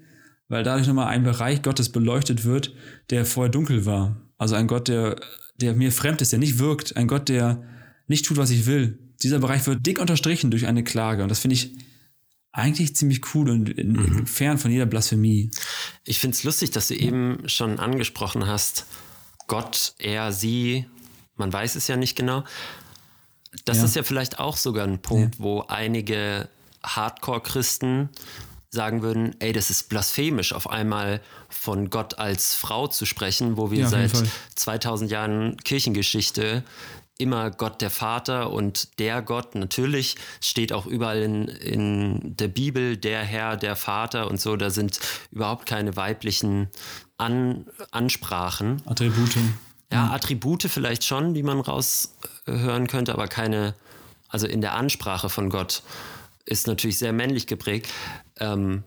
[0.49, 2.74] weil dadurch nochmal ein Bereich Gottes beleuchtet wird,
[3.11, 4.16] der vorher dunkel war.
[4.38, 5.16] Also ein Gott, der,
[5.57, 7.62] der mir fremd ist, der nicht wirkt, ein Gott, der
[8.07, 8.99] nicht tut, was ich will.
[9.22, 11.22] Dieser Bereich wird dick unterstrichen durch eine Klage.
[11.22, 11.72] Und das finde ich
[12.53, 15.51] eigentlich ziemlich cool und in, fern von jeder Blasphemie.
[16.05, 18.86] Ich finde es lustig, dass du eben schon angesprochen hast,
[19.47, 20.86] Gott, er, sie,
[21.36, 22.45] man weiß es ja nicht genau.
[23.64, 23.84] Das Ja.
[23.84, 26.49] ist ja vielleicht auch sogar ein Punkt, wo einige
[26.83, 28.11] Hardcore-Christen
[28.70, 33.70] sagen würden, ey, das ist blasphemisch, auf einmal von Gott als Frau zu sprechen, wo
[33.70, 34.28] wir Ja, seit Fall.
[34.55, 36.62] 2000 Jahren Kirchengeschichte
[37.18, 42.97] immer Gott der Vater und der Gott, natürlich steht auch überall in, in der Bibel
[42.97, 45.01] der Herr, der Vater und so, da sind
[45.31, 46.68] überhaupt keine weiblichen
[47.18, 48.81] An Ansprachen.
[48.87, 49.37] Attribute.
[49.93, 53.74] Ja, Attribute vielleicht schon, die man raushören könnte, aber keine,
[54.28, 55.83] also in der Ansprache von Gott
[56.51, 57.88] ist natürlich sehr männlich geprägt.
[58.38, 58.82] Ähm,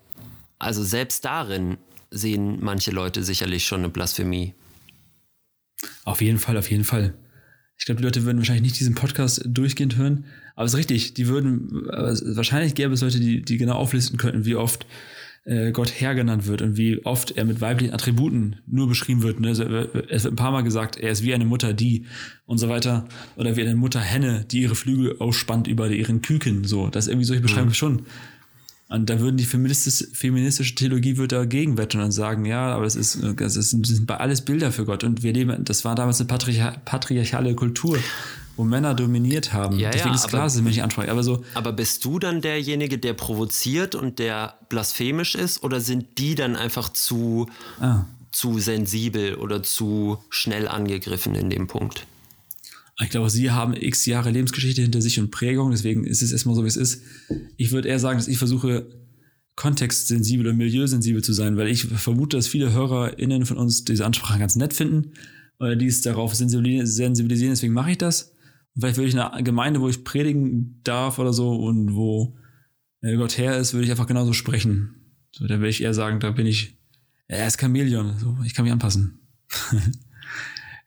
[0.59, 1.77] also selbst darin
[2.11, 4.53] sehen manche Leute sicherlich schon eine Blasphemie.
[6.05, 7.13] Auf jeden Fall, auf jeden Fall.
[7.77, 10.25] Ich glaube, die Leute würden wahrscheinlich nicht diesen Podcast durchgehend hören.
[10.55, 14.17] Aber es ist richtig, die würden, es- wahrscheinlich gäbe es Leute, die, die genau auflisten
[14.17, 14.85] könnten, wie oft
[15.45, 19.39] äh, Gott Herr genannt wird und wie oft er mit weiblichen Attributen nur beschrieben wird.
[19.39, 19.49] Ne?
[19.49, 22.05] Es wird ein paar Mal gesagt, er ist wie eine Mutter, die
[22.45, 23.05] und so weiter.
[23.35, 26.63] Oder wie eine Mutter Henne, die ihre Flügel ausspannt über ihren Küken.
[26.63, 28.03] So, das ist irgendwie solche Beschreibungen schon.
[28.93, 32.95] Und da würden die feministische, feministische Theologie würde dagegen wetten und sagen, ja, aber es
[32.95, 35.03] ist, das ist, das sind alles Bilder für Gott.
[35.03, 37.97] Und wir leben, das war damals eine patriarcha patriarchale Kultur,
[38.55, 39.79] wo Männer dominiert haben.
[39.79, 41.09] Ja, ja, Deswegen ist klar, aber- dass mich anspricht.
[41.09, 45.63] Aber so, Aber bist du dann derjenige, der provoziert und der blasphemisch ist?
[45.63, 51.65] Oder sind die dann einfach zu, ah, zu sensibel oder zu schnell angegriffen in dem
[51.65, 52.05] Punkt?
[53.01, 56.55] Ich glaube, sie haben x Jahre Lebensgeschichte hinter sich und Prägung, deswegen ist es erstmal
[56.55, 57.01] so, wie es ist.
[57.57, 58.87] Ich würde eher sagen, dass ich versuche,
[59.55, 64.39] kontextsensibel und milieusensibel zu sein, weil ich vermute, dass viele HörerInnen von uns diese Ansprache
[64.39, 65.13] ganz nett finden
[65.59, 68.33] oder die es darauf sensibilisieren, deswegen mache ich das.
[68.73, 72.35] Und vielleicht würde ich in einer Gemeinde, wo ich predigen darf oder so und wo
[73.01, 74.95] äh, Gott her ist, würde ich einfach genauso sprechen.
[75.31, 76.77] So, da würde ich eher sagen, da bin ich,
[77.27, 79.19] er ist Chamäleon, so, ich kann mich anpassen.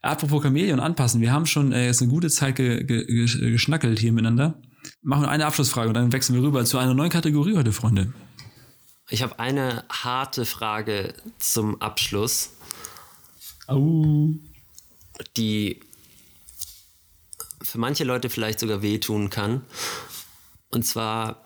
[0.06, 3.98] Apropos Chamäleon anpassen, wir haben schon äh, jetzt eine gute Zeit ge ge ge geschnackelt
[3.98, 4.60] hier miteinander.
[5.02, 8.12] Machen wir eine Abschlussfrage und dann wechseln wir rüber zu einer neuen Kategorie heute, Freunde.
[9.08, 12.50] Ich habe eine harte Frage zum Abschluss,
[13.66, 14.30] Au.
[15.36, 15.80] die
[17.62, 19.62] für manche Leute vielleicht sogar wehtun kann.
[20.70, 21.44] Und zwar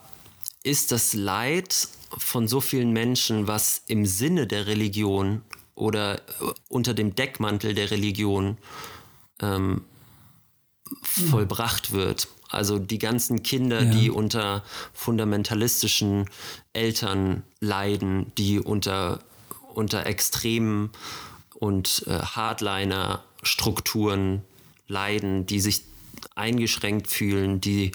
[0.62, 5.42] ist das Leid von so vielen Menschen, was im Sinne der Religion
[5.80, 6.20] oder äh,
[6.68, 8.56] unter dem Deckmantel der Religion
[9.40, 9.84] ähm,
[11.02, 12.28] vollbracht wird.
[12.48, 13.90] Also die ganzen Kinder, Ja.
[13.90, 16.28] die unter fundamentalistischen
[16.72, 19.20] Eltern leiden, die unter,
[19.74, 20.90] unter extremen
[21.54, 24.42] und äh, Hardliner-Strukturen
[24.88, 25.84] leiden, die sich
[26.34, 27.92] eingeschränkt fühlen, die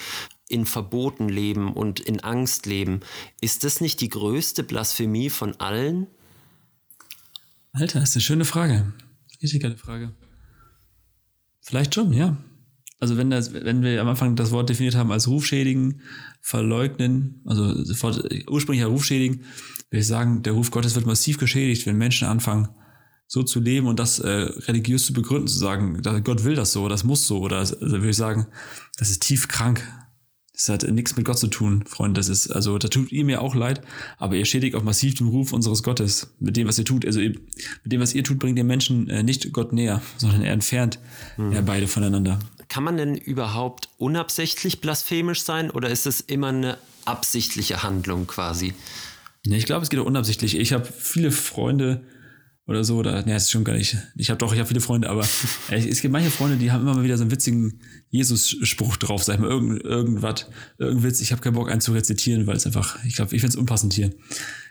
[0.48, 3.00] in Verboten leben und in Angst leben.
[3.40, 6.06] Ist das nicht die größte Blasphemie von allen?
[7.76, 8.94] Alter, ist eine schöne Frage.
[9.42, 10.14] Richtig geile Frage.
[11.60, 12.38] Vielleicht schon, ja.
[12.98, 16.00] Also wenn das, wenn wir am Anfang das Wort definiert haben als Rufschädigen,
[16.40, 19.40] verleugnen, also sofort ursprünglicher Rufschädigen,
[19.90, 22.70] würde ich sagen, der Ruf Gottes wird massiv geschädigt, wenn Menschen anfangen,
[23.26, 26.88] so zu leben und das äh, religiös zu begründen, zu sagen, Gott will das so,
[26.88, 28.46] das muss so, oder also würde ich sagen,
[28.96, 29.86] das ist tief krank.
[30.56, 32.18] Das hat nichts mit Gott zu tun, Freunde.
[32.18, 33.82] Das ist, also, da tut ihr mir auch leid,
[34.16, 37.04] aber ihr schädigt auch massiv den Ruf unseres Gottes mit dem, was ihr tut.
[37.04, 37.34] Also, ihr,
[37.84, 40.98] mit dem, was ihr tut, bringt ihr Menschen äh, nicht Gott näher, sondern er entfernt
[41.36, 42.38] ja, beide voneinander.
[42.68, 48.72] Kann man denn überhaupt unabsichtlich blasphemisch sein oder ist es immer eine absichtliche Handlung quasi?
[49.46, 50.58] Nee, ich glaube, es geht auch unabsichtlich.
[50.58, 52.02] Ich habe viele Freunde
[52.66, 53.96] oder so, oder, nee, das stimmt gar nicht.
[54.16, 55.26] Ich habe doch, ich habe viele Freunde, aber
[55.70, 59.34] es gibt manche Freunde, die haben immer mal wieder so einen witzigen Jesus-Spruch drauf, sag
[59.34, 60.46] ich mal, irgend, irgendwas,
[60.78, 61.20] irgendein Witz.
[61.20, 63.56] Ich habe keinen Bock, einen zu rezitieren, weil es einfach, ich glaube, ich finde es
[63.56, 64.10] unpassend hier.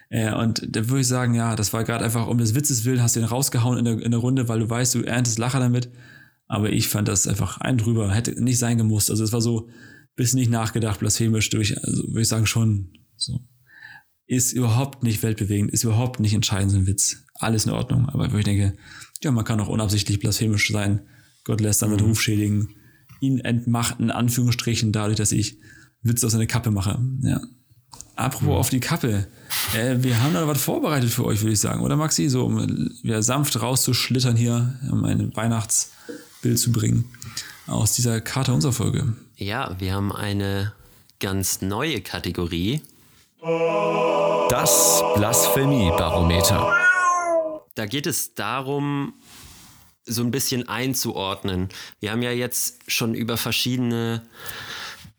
[0.10, 3.02] Äh, und da würde ich sagen, ja, das war gerade einfach um des Witzes willen,
[3.02, 5.60] hast du den rausgehauen in der, in der Runde, weil du weißt, du erntest Lacher
[5.60, 5.90] damit.
[6.48, 9.10] Aber ich fand das einfach ein drüber, hätte nicht sein gemusst.
[9.10, 9.68] Also es war so,
[10.16, 13.42] bisschen nicht nachgedacht, blasphemisch durch, also würde ich sagen schon so
[14.28, 17.18] ist überhaupt nicht weltbewegend, ist überhaupt nicht entscheidend, so ein Witz.
[17.36, 18.10] Alles in Ordnung.
[18.10, 18.76] Aber wo ich denke,
[19.24, 21.02] ja, man kann auch unabsichtlich blasphemisch sein.
[21.44, 22.76] Gott lässt damit Ruf schädigen,
[23.20, 25.58] ihn entmachten, in Anführungsstrichen, dadurch, dass ich
[26.02, 27.00] Witze aus seiner Kappe mache.
[27.22, 27.42] Ja.
[28.16, 29.28] Apropos auf die Kappe.
[29.76, 31.82] Äh, wir haben da was vorbereitet für euch, würde ich sagen.
[31.82, 32.30] Oder Maxi?
[32.30, 32.58] So, um
[33.04, 37.06] wieder sanft rauszuschlittern hier, um ein Weihnachtsbild zu bringen.
[37.68, 39.16] Aus dieser Karte unserer Folge.
[39.36, 40.72] Ja, wir haben eine
[41.20, 42.82] ganz neue Kategorie.
[43.46, 46.76] Das Blasphemie-Barometer.
[47.76, 49.14] Da geht es darum,
[50.04, 51.70] so ein bisschen einzuordnen.
[52.00, 54.24] Wir haben ja jetzt schon über verschiedene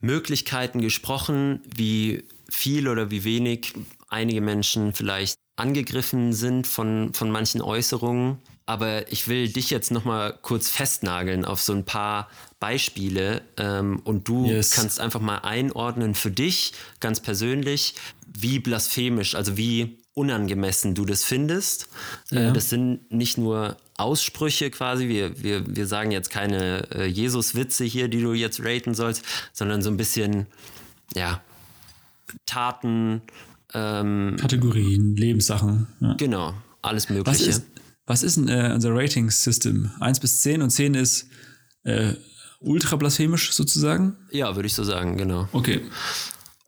[0.01, 3.74] Möglichkeiten gesprochen, wie viel oder wie wenig
[4.09, 8.39] einige Menschen vielleicht angegriffen sind von, von manchen Äußerungen.
[8.68, 14.01] Aber ich will dich jetzt noch mal kurz festnageln auf so ein paar Beispiele ähm,
[14.03, 14.72] und du Yes.
[14.72, 17.95] kannst einfach mal einordnen für dich ganz persönlich,
[18.43, 21.89] wie blasphemisch, also wie unangemessen du das findest.
[22.30, 27.84] Äh, das sind nicht nur Aussprüche quasi, wir, wir, wir sagen jetzt keine äh, Jesus-Witze
[27.84, 29.22] hier, die du jetzt raten sollst,
[29.53, 30.47] sondern so ein bisschen,
[31.14, 31.43] ja,
[32.47, 33.22] Taten,
[33.74, 35.87] ähm, Kategorien, Lebenssachen.
[36.01, 36.14] Ja.
[36.14, 37.51] genau, alles Was Mögliche.
[37.51, 37.64] ist,
[38.07, 39.91] was ist denn äh, unser Rating-System?
[40.01, 41.28] 1 bis 10 und 10 ist
[41.84, 42.14] äh,
[42.61, 44.16] ultra blasphemisch sozusagen?
[44.30, 45.49] Ja, würde ich so sagen, genau.
[45.53, 45.82] Okay.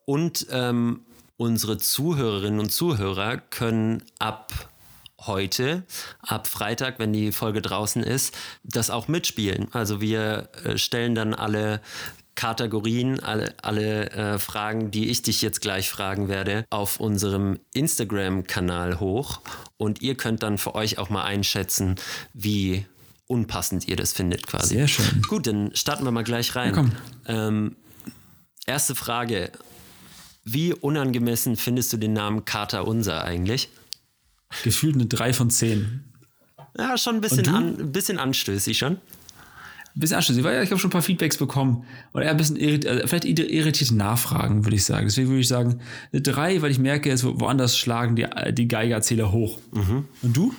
[0.04, 1.00] Und ähm,
[1.38, 4.68] unsere Zuhörerinnen und Zuhörer können ab
[5.20, 5.84] heute,
[6.20, 9.68] ab Freitag, wenn die Folge draußen ist, das auch mitspielen.
[9.72, 11.80] Also wir äh, stellen dann alle
[12.34, 19.00] Kategorien, alle, alle äh, Fragen, die ich dich jetzt gleich fragen werde, auf unserem Instagram-Kanal
[19.00, 19.40] hoch.
[19.76, 21.96] Und ihr könnt dann für euch auch mal einschätzen,
[22.34, 22.86] wie
[23.26, 24.76] unpassend ihr das findet quasi.
[24.76, 25.22] Sehr schön.
[25.28, 26.68] Gut, dann starten wir mal gleich rein.
[26.68, 26.92] Ja, komm.
[27.26, 27.76] Ähm,
[28.66, 29.50] erste Frage.
[30.52, 33.68] Wie unangemessen findest du den Namen Kater Unser eigentlich?
[34.64, 36.04] Gefühlt eine 3 von 10.
[36.78, 38.92] Ja, schon ein bisschen, an, ein bisschen anstößig schon.
[38.94, 42.56] Ein bisschen anschließend, weil ich habe schon ein paar Feedbacks bekommen und eher ein bisschen
[42.56, 45.06] irrit also vielleicht irri- irritierte Nachfragen, würde ich sagen.
[45.06, 45.80] Deswegen würde ich sagen,
[46.12, 49.58] eine 3, weil ich merke, es wo- woanders schlagen die, die Geigerzähler hoch.
[49.72, 50.54] Und du?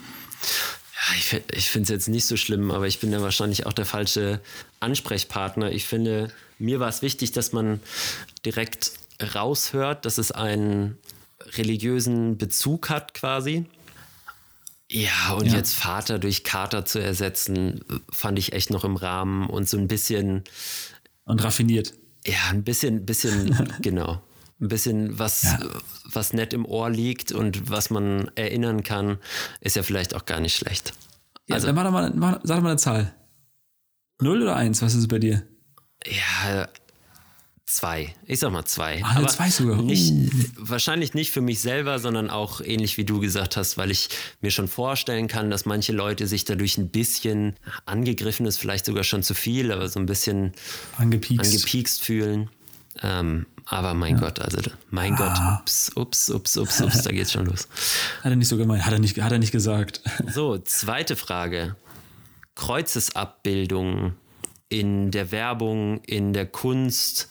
[0.94, 3.74] Ja, ich, ich finde es jetzt nicht so schlimm, aber ich bin ja wahrscheinlich auch
[3.74, 4.42] der falsche
[4.82, 5.72] Ansprechpartner.
[5.72, 7.80] Ich finde, mir war es wichtig, dass man
[8.46, 10.97] direkt raushört, dass es einen
[11.57, 13.65] religiösen Bezug hat quasi.
[14.91, 15.57] Ja, und Ja.
[15.57, 19.88] jetzt Vater durch Kater zu ersetzen, fand ich echt noch im Rahmen und so ein
[19.88, 20.43] bisschen,
[21.26, 21.93] Und raffiniert.
[22.26, 24.22] ja, ein bisschen, bisschen, genau.
[24.61, 25.59] Ein bisschen was, Ja.
[26.05, 29.20] was nett im Ohr liegt und was man erinnern kann,
[29.61, 30.93] ist ja vielleicht auch gar nicht schlecht.
[31.51, 33.13] Also, dann mach doch mal, mach, sag doch mal eine Zahl.
[34.22, 34.82] 0 oder 1?
[34.82, 35.47] Was ist es bei dir?
[36.05, 36.67] Ja,
[37.70, 38.13] zwei.
[38.26, 39.01] Ich sag mal zwei.
[39.03, 39.80] Ah, eine zwei sogar.
[39.80, 39.84] Uh.
[39.84, 40.13] Nicht,
[40.57, 44.09] Wahrscheinlich nicht für mich selber, sondern auch ähnlich wie du gesagt hast, weil ich
[44.41, 47.55] mir schon vorstellen kann, dass manche Leute sich dadurch ein bisschen
[47.86, 50.53] angegriffen ist, vielleicht sogar schon zu viel, aber so ein bisschen
[50.97, 51.45] Angepiekst.
[51.53, 52.49] angepiekst fühlen.
[53.01, 54.57] Ähm, aber mein Gott, also
[54.89, 55.59] mein Gott, Ah.
[55.61, 57.67] ups, ups, ups, ups, ups, da geht's schon los.
[58.24, 60.01] Hat er nicht so gemeint, hat er nicht, hat er nicht gesagt.
[60.34, 61.76] So, zweite Frage.
[62.55, 64.15] Kreuzesabbildungen
[64.70, 67.28] in der Werbung, in der Kunst,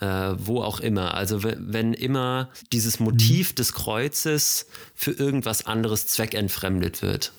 [0.00, 0.06] äh,
[0.36, 1.14] wo auch immer.
[1.14, 3.54] Also we- wenn immer dieses Motiv Mhm.
[3.56, 7.32] des Kreuzes für irgendwas anderes zweckentfremdet wird.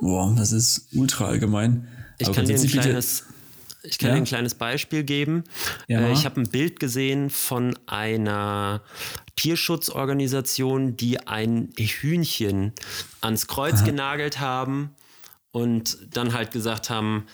[0.00, 1.86] Boah, das ist ultra allgemein.
[2.18, 3.24] Ich Aber kann dir ein kleines,
[3.82, 4.16] ich kann Ja?
[4.16, 5.44] ein kleines Beispiel geben.
[5.88, 8.82] Ja, äh, ich habe ein Bild gesehen von einer
[9.36, 12.72] Tierschutzorganisation, die ein Hühnchen
[13.20, 14.90] ans Kreuz genagelt haben
[15.52, 17.26] und dann halt gesagt haben,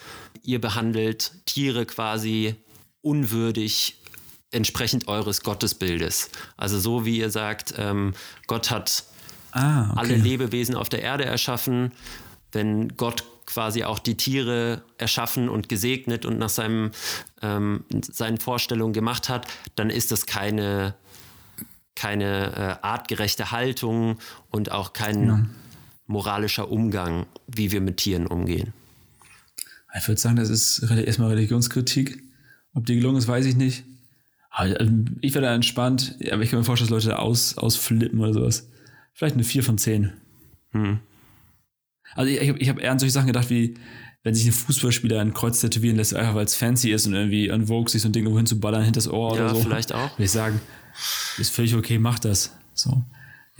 [0.50, 2.56] ihr behandelt Tiere quasi
[3.02, 3.96] unwürdig
[4.50, 6.30] entsprechend eures Gottesbildes.
[6.56, 8.14] Also so wie ihr sagt, ähm,
[8.46, 9.04] Gott hat
[9.52, 10.00] Ah, okay.
[10.00, 11.92] alle Lebewesen auf der Erde erschaffen,
[12.52, 16.92] wenn Gott quasi auch die Tiere erschaffen und gesegnet und nach seinem,
[17.42, 20.94] ähm, seinen Vorstellungen gemacht hat, dann ist das keine,
[21.96, 24.18] keine äh, artgerechte Haltung
[24.50, 25.50] und auch kein
[26.06, 28.72] moralischer Umgang, wie wir mit Tieren umgehen.
[29.98, 32.22] Ich würde sagen, das ist erstmal Religionskritik.
[32.74, 33.84] Ob die gelungen ist, weiß ich nicht.
[34.50, 38.20] Aber ähm, ich wäre da entspannt, aber ich kann mir vorstellen, dass Leute aus, ausflippen
[38.20, 38.68] oder sowas.
[39.14, 40.12] Vielleicht eine 4 von 10.
[42.14, 43.74] Also ich, ich habe ich hab eher an solche Sachen gedacht, wie
[44.22, 47.50] wenn sich ein Fußballspieler ein Kreuz tätowieren lässt, einfach weil es fancy ist und irgendwie
[47.50, 49.62] an Vogue sich so ein Ding irgendwo hinzuballern hinter das Ohr Ja, oder so.
[49.62, 50.12] vielleicht auch.
[50.16, 50.60] Würde ich sagen,
[51.38, 52.54] ist völlig okay, mach das.
[52.74, 53.02] So.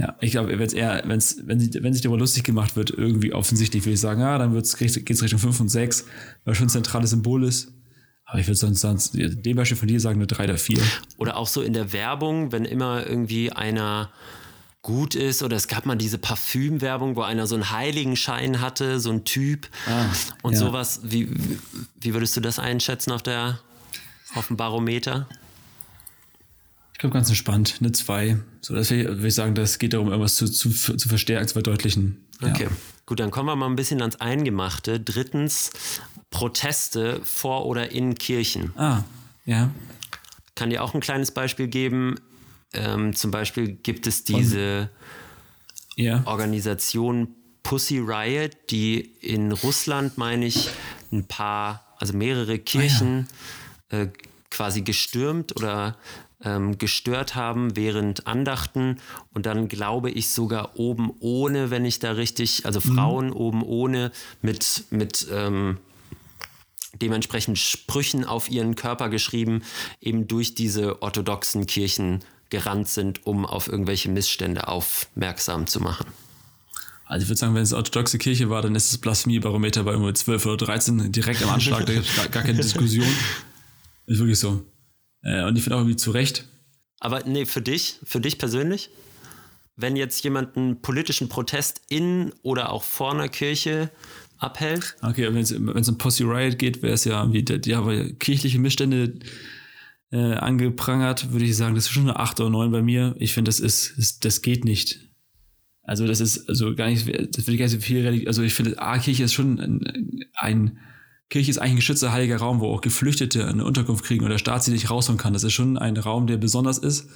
[0.01, 2.89] Ja, ich glaube, wenn es eher, wenn's, wenn, sich- wenn sich darüber lustig gemacht wird,
[2.91, 6.07] irgendwie offensichtlich, würde ich sagen, ja, dann wird's, geht es Richtung 5 und 6,
[6.47, 7.73] weil schon ein zentrales Symbol ist.
[8.25, 10.79] Aber ich würde sonst, sonst dem Beispiel von dir sagen, eine 3 oder 4.
[11.19, 14.11] Oder auch so in der Werbung, wenn immer irgendwie einer
[14.81, 19.11] gut ist oder es gab mal diese Parfümwerbung, wo einer so einen Heiligenschein hatte, so
[19.11, 19.69] ein Typ
[20.43, 20.59] und ja.
[20.59, 21.01] sowas.
[21.03, 21.29] Wie,
[22.01, 23.59] wie würdest du das einschätzen auf der
[24.35, 25.29] auf dem Barometer?
[27.01, 28.37] Ich glaube, ganz entspannt, eine 2.
[28.61, 31.49] So, das will ich, will ich sagen, das geht darum, irgendwas zu, zu, zu verstärken,
[31.49, 32.23] zu verdeutlichen.
[32.43, 32.65] Okay.
[32.65, 32.71] Ja.
[33.07, 35.01] Gut, dann kommen wir mal ein bisschen ans Eingemachte.
[35.01, 35.71] Drittens,
[36.29, 38.75] Proteste vor oder in Kirchen.
[38.77, 39.05] Ah,
[39.47, 39.71] ja.
[40.55, 42.17] Kann dir auch ein kleines Beispiel geben.
[42.75, 44.91] Ähm, zum Beispiel gibt es diese
[45.97, 46.23] Ja.
[46.27, 47.29] Organisation
[47.63, 50.69] Pussy Riot, die in Russland, meine ich,
[51.11, 53.27] ein paar, also mehrere Kirchen
[53.89, 54.09] äh,
[54.51, 55.97] quasi gestürmt oder
[56.43, 58.97] ähm, gestört haben während Andachten
[59.33, 64.11] und dann glaube ich sogar oben ohne, wenn ich da richtig, also Frauen oben ohne
[64.43, 65.79] mit, mit ähm,
[67.01, 69.63] dementsprechend Sprüchen auf ihren Körper geschrieben,
[70.01, 72.21] eben durch diese orthodoxen Kirchen
[72.51, 76.07] gerannt sind, um auf irgendwelche Missstände aufmerksam zu machen.
[77.05, 80.13] Also ich würde sagen, wenn es orthodoxe Kirche war, dann ist das Blasphemiebarometer bei irgendwie
[80.13, 83.07] 12 oder 13 direkt am Anschlag, da gibt es gar, gar keine Diskussion.
[84.07, 84.65] Ist wirklich so.
[85.23, 86.47] Äh, und ich finde auch irgendwie zu Recht.
[87.01, 88.91] Aber nee, für dich, für dich persönlich,
[89.77, 93.91] wenn jetzt jemand einen politischen Protest in oder auch vor einer Kirche
[94.39, 98.59] abhält, Okay, wenn es um Pussy Riot geht, wäre es ja wie, die haben kirchliche
[98.59, 99.19] Missstände
[100.13, 103.15] äh, angeprangert, würde ich sagen, das ist schon eine 8 oder 9 bei mir.
[103.19, 105.09] Ich finde, das ist, ist, das geht nicht.
[105.83, 108.55] Also das ist also gar nicht, das will ich gar nicht so viel, also ich
[108.55, 110.79] finde, A, Kirche ist schon ein, ein
[111.31, 114.39] Kirche ist eigentlich ein geschützter heiliger Raum, wo auch Geflüchtete eine Unterkunft kriegen und der
[114.39, 115.33] Staat sie nicht rausholen kann.
[115.33, 117.09] Das ist schon ein Raum, der besonders ist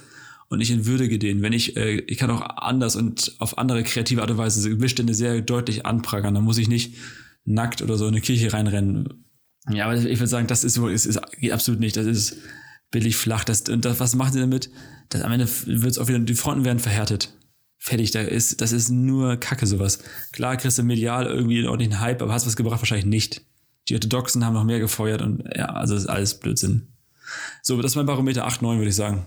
[0.47, 1.41] und ich entwürdige den.
[1.41, 5.13] Wenn ich, äh, ich kann auch anders und auf andere kreative Art und Weise Missstände
[5.13, 6.95] sehr deutlich anprangern, dann muss ich nicht
[7.43, 9.25] nackt oder so in eine Kirche reinrennen.
[9.69, 11.97] Ja, aber ich würde sagen, das ist, ist, ist geht absolut nicht.
[11.97, 12.37] Das ist
[12.91, 13.43] billig flach.
[13.43, 14.69] Das, und das, was machen sie damit?
[15.09, 17.33] Das, am Ende wird es auch wieder, die Fronten werden verhärtet.
[17.77, 19.99] Fertig, da ist, das ist nur Kacke sowas.
[20.31, 22.81] Klar kriegst du medial irgendwie einen ordentlichen Hype, aber hast was gebracht?
[22.81, 23.41] Wahrscheinlich nicht.
[23.87, 26.87] Die Orthodoxen haben noch mehr gefeuert und ja, also ist alles Blödsinn.
[27.61, 29.25] So, das ist mein Barometer 8, 9, würde ich sagen.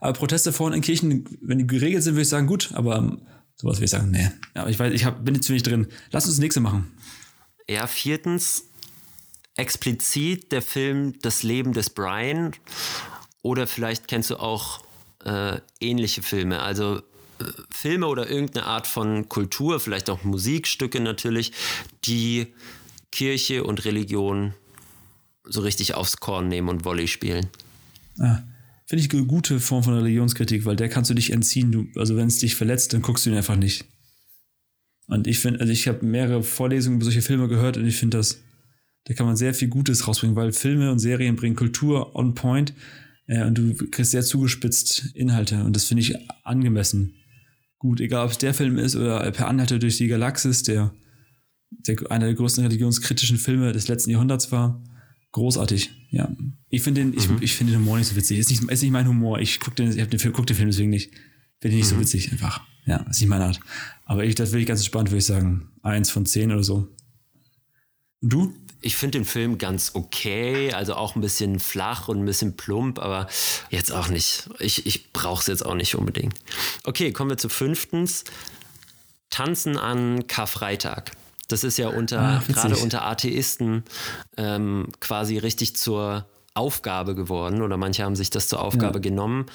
[0.00, 3.22] Aber Proteste vorne in Kirchen, wenn die geregelt sind, würde ich sagen, gut, aber ähm,
[3.56, 4.30] sowas würde ich sagen, nee.
[4.54, 5.88] Ja, ich weiß, ich hab, bin jetzt ziemlich drin.
[6.10, 6.92] Lass uns das nächste machen.
[7.68, 8.64] Ja, viertens,
[9.56, 12.52] explizit der Film Das Leben des Brian.
[13.42, 14.80] Oder vielleicht kennst du auch
[15.24, 16.62] äh, ähnliche Filme.
[16.62, 16.98] Also
[17.38, 21.52] äh, Filme oder irgendeine Art von Kultur, vielleicht auch Musikstücke natürlich,
[22.04, 22.54] die
[23.16, 24.52] Kirche und Religion
[25.42, 27.46] so richtig aufs Korn nehmen und Volley spielen.
[28.18, 28.42] Ah,
[28.84, 31.72] Finde ich eine gute Form von Religionskritik, weil der kannst du dich entziehen.
[31.72, 33.86] Du, also wenn es dich verletzt, dann guckst du ihn einfach nicht.
[35.06, 38.18] Und ich finde, also ich habe mehrere Vorlesungen über solche Filme gehört und ich finde
[38.18, 38.42] das,
[39.04, 42.74] da kann man sehr viel Gutes rausbringen, weil Filme und Serien bringen Kultur on point
[43.28, 46.14] äh, und du kriegst sehr zugespitzt Inhalte und das finde ich
[46.44, 47.14] angemessen.
[47.78, 50.92] Gut, egal ob es der Film ist oder Per Anhalter durch die Galaxis, der,
[51.70, 54.82] der einer der größten religionskritischen Filme des letzten Jahrhunderts war.
[55.32, 56.34] Großartig, ja.
[56.68, 58.38] Ich finde den, ich, ich finde den Humor nicht so witzig.
[58.38, 59.38] Ist nicht, ist nicht mein Humor.
[59.38, 61.10] Ich gucke den, ich hab den, Film- guck den Film deswegen nicht.
[61.60, 62.60] Finde ich nicht so witzig, einfach.
[62.86, 63.60] Ja, ist nicht meine Art.
[64.04, 65.70] Aber ich, das will ich ganz entspannt, würde ich sagen.
[65.82, 66.88] Eins von zehn oder so.
[68.22, 68.54] Und du?
[68.80, 72.98] Ich finde den Film ganz okay, also auch ein bisschen flach und ein bisschen plump,
[72.98, 73.26] aber
[73.70, 74.48] jetzt auch nicht.
[74.60, 76.34] Ich, ich brauche es jetzt auch nicht unbedingt.
[76.84, 78.24] Okay, kommen wir zu fünftens.
[79.28, 81.12] Tanzen an Karfreitag.
[81.48, 83.84] Das ist ja unter, Ah, gerade unter Atheisten
[84.36, 89.02] ähm, quasi richtig zur Aufgabe geworden oder manche haben sich das zur Aufgabe Ja.
[89.02, 89.46] genommen.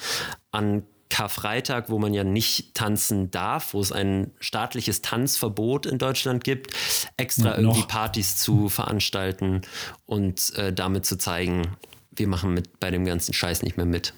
[0.52, 6.46] An Karfreitag, wo man ja nicht tanzen darf, wo es ein staatliches Tanzverbot in Deutschland
[6.46, 6.72] gibt,
[7.18, 7.84] extra Ja, irgendwie.
[7.84, 9.62] Partys zu veranstalten
[10.06, 11.76] und äh, damit zu zeigen,
[12.16, 14.14] wir machen mit bei dem ganzen Scheiß nicht mehr mit.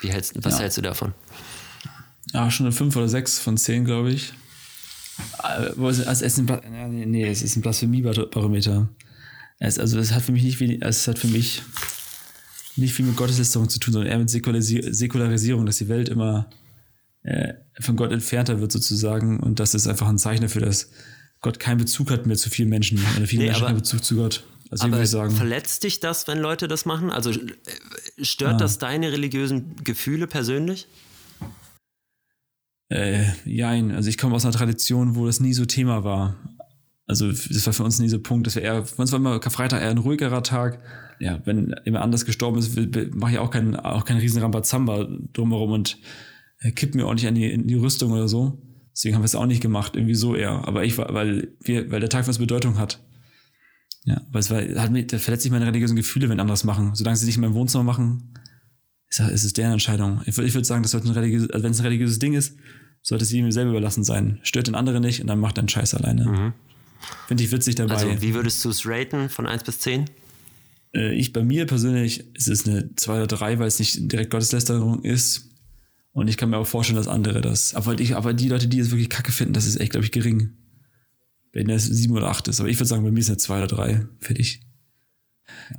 [0.00, 0.60] Wie hältst, was Ja.
[0.60, 1.12] hältst du davon?
[2.32, 4.32] Ja, schon eine 5 oder 6 von 10, glaube ich.
[5.42, 8.88] Äh, Also es ist ein, ja, nee, es ist ein Blasphemie-Barometer.
[9.58, 11.62] Es, also es hat für mich nicht viel, es hat für mich
[12.76, 16.48] nicht viel mit Gotteslästerung zu tun, sondern eher mit Säkularisi Säkularisierung, dass die Welt immer
[17.22, 20.88] äh, von Gott entfernter wird sozusagen und das ist einfach ein Zeichen dafür, dass
[21.42, 24.16] Gott keinen Bezug hat mehr zu vielen Menschen oder viele Nee, Menschen keinen Bezug zu
[24.16, 24.44] Gott.
[24.70, 25.34] Also Aber sagen.
[25.34, 27.10] verletzt dich das, wenn Leute das machen?
[27.10, 27.38] Also äh,
[28.22, 30.86] stört das deine religiösen Gefühle persönlich?
[32.90, 33.92] Äh, jein.
[33.92, 36.36] Also ich komme aus einer Tradition, wo das nie so Thema war.
[37.06, 38.46] Also das war für uns nie so Punkt.
[38.46, 40.80] Das war eher, für uns war immer Karfreitag eher ein ruhigerer Tag.
[41.18, 42.76] Ja, wenn jemand anders gestorben ist,
[43.14, 45.98] mache ich auch keinen auch keinen riesen Rambazamba drumherum und
[46.60, 48.62] äh, kipp mir auch nicht an die, in die Rüstung oder so.
[48.92, 50.66] Deswegen haben wir es auch nicht gemacht, irgendwie so eher.
[50.66, 53.02] Aber ich war, weil wir, weil der Tag für uns Bedeutung hat.
[54.04, 56.64] Ja, weil es war, hat mir, da verletzt sich meine religiösen Gefühle, wenn andere das
[56.64, 56.94] machen.
[56.94, 58.34] Solange sie nicht in meinem Wohnzimmer machen,
[59.08, 60.22] ist, ist es deren Entscheidung.
[60.26, 62.32] Ich, würd- ich würde sagen, das sollte ein religiöses, also wenn es ein religiöses Ding
[62.32, 62.56] ist,
[63.02, 64.40] sollte es jedem selber überlassen sein.
[64.42, 66.54] Stört den anderen nicht und dann macht deinen Scheiß alleine.
[67.26, 67.94] Finde ich witzig dabei.
[67.94, 70.06] Also wie würdest du es raten von 1 bis 10?
[70.94, 74.30] äh, ich bei mir persönlich ist es eine 2 oder 3, weil es nicht direkt
[74.30, 75.48] Gotteslästerung ist.
[76.12, 77.74] Und ich kann mir auch vorstellen, dass andere das.
[77.74, 80.12] Aber, ich, aber die Leute, die es wirklich kacke finden, das ist echt, glaube ich,
[80.12, 80.50] gering.
[81.52, 82.60] Wenn das 7 oder 8 ist.
[82.60, 84.06] Aber ich würde sagen, bei mir ist es eine 2 oder 3.
[84.18, 84.60] Fertig.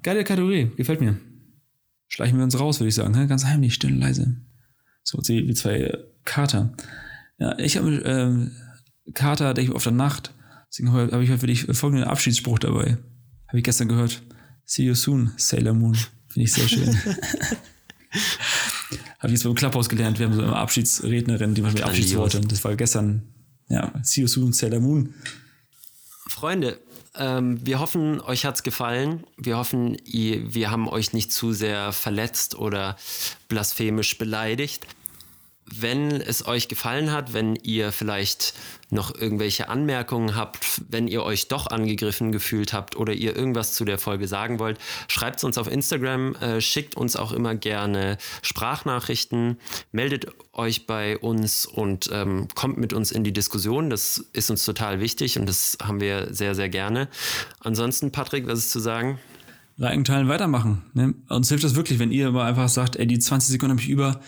[0.03, 1.17] Geile Kategorie, gefällt mir.
[2.07, 3.15] Schleichen wir uns raus, würde ich sagen.
[3.17, 3.27] hä?
[3.27, 4.35] Ganz heimlich, still und leise.
[5.03, 6.73] So, wie wie zwei Kater.
[7.41, 8.51] Ja, ich habe ähm,
[9.15, 10.31] Kater, denke ich auf der Nacht.
[10.69, 12.99] Deswegen habe ich heute für dich folgenden Abschiedsspruch dabei.
[13.47, 14.21] Habe ich gestern gehört.
[14.63, 15.95] See you soon, Sailor Moon.
[16.27, 16.87] Finde ich sehr schön.
[19.17, 20.19] habe ich jetzt beim Clubhouse gelernt.
[20.19, 21.83] Wir haben so eine Abschiedsrednerin, die macht mir.
[21.83, 22.37] Abschiedsworte.
[22.37, 23.23] Und das war gestern,
[23.69, 25.15] ja, See you soon, Sailor Moon.
[26.27, 26.79] Freunde,
[27.15, 29.23] ähm, wir hoffen, euch hat's gefallen.
[29.35, 32.97] Wir hoffen, ihr, wir haben euch nicht zu sehr verletzt oder
[33.47, 34.85] blasphemisch beleidigt.
[35.73, 38.53] Wenn es euch gefallen hat, wenn ihr vielleicht
[38.89, 43.85] noch irgendwelche Anmerkungen habt, wenn ihr euch doch angegriffen gefühlt habt oder ihr irgendwas zu
[43.85, 48.17] der Folge sagen wollt, schreibt es uns auf Instagram, äh, schickt uns auch immer gerne
[48.41, 49.57] Sprachnachrichten,
[49.91, 53.89] meldet euch bei uns und ähm, kommt mit uns in die Diskussion.
[53.89, 57.07] Das ist uns total wichtig und das haben wir sehr, sehr gerne.
[57.61, 59.19] Ansonsten, Patrick, was ist zu sagen?
[59.77, 60.83] Liken, teilen, weitermachen.
[60.93, 61.15] Ne?
[61.29, 63.89] Uns hilft das wirklich, wenn ihr aber einfach sagt, ey, die 20 Sekunden habe ich
[63.89, 64.19] über.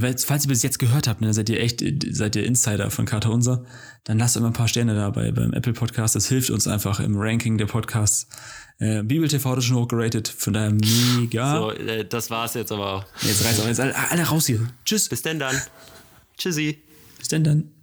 [0.00, 3.30] Falls ihr bis jetzt gehört habt, ne, seid ihr echt, seid ihr Insider von Kater
[3.30, 3.64] Unser,
[4.04, 6.14] dann lasst immer ein paar Sterne dabei beim Apple Podcast.
[6.14, 8.28] Das hilft uns einfach im Ranking der Podcasts.
[8.78, 11.58] Äh, Bibel TV hat schon hochgeratet, von daher mega.
[11.58, 13.04] So, äh, das war's jetzt aber auch.
[13.22, 14.60] Jetzt reißt auch jetzt alle, alle raus hier.
[14.84, 15.08] Tschüss.
[15.08, 15.56] Bis denn dann.
[16.36, 16.78] Tschüssi.
[17.18, 17.75] Bis denn dann.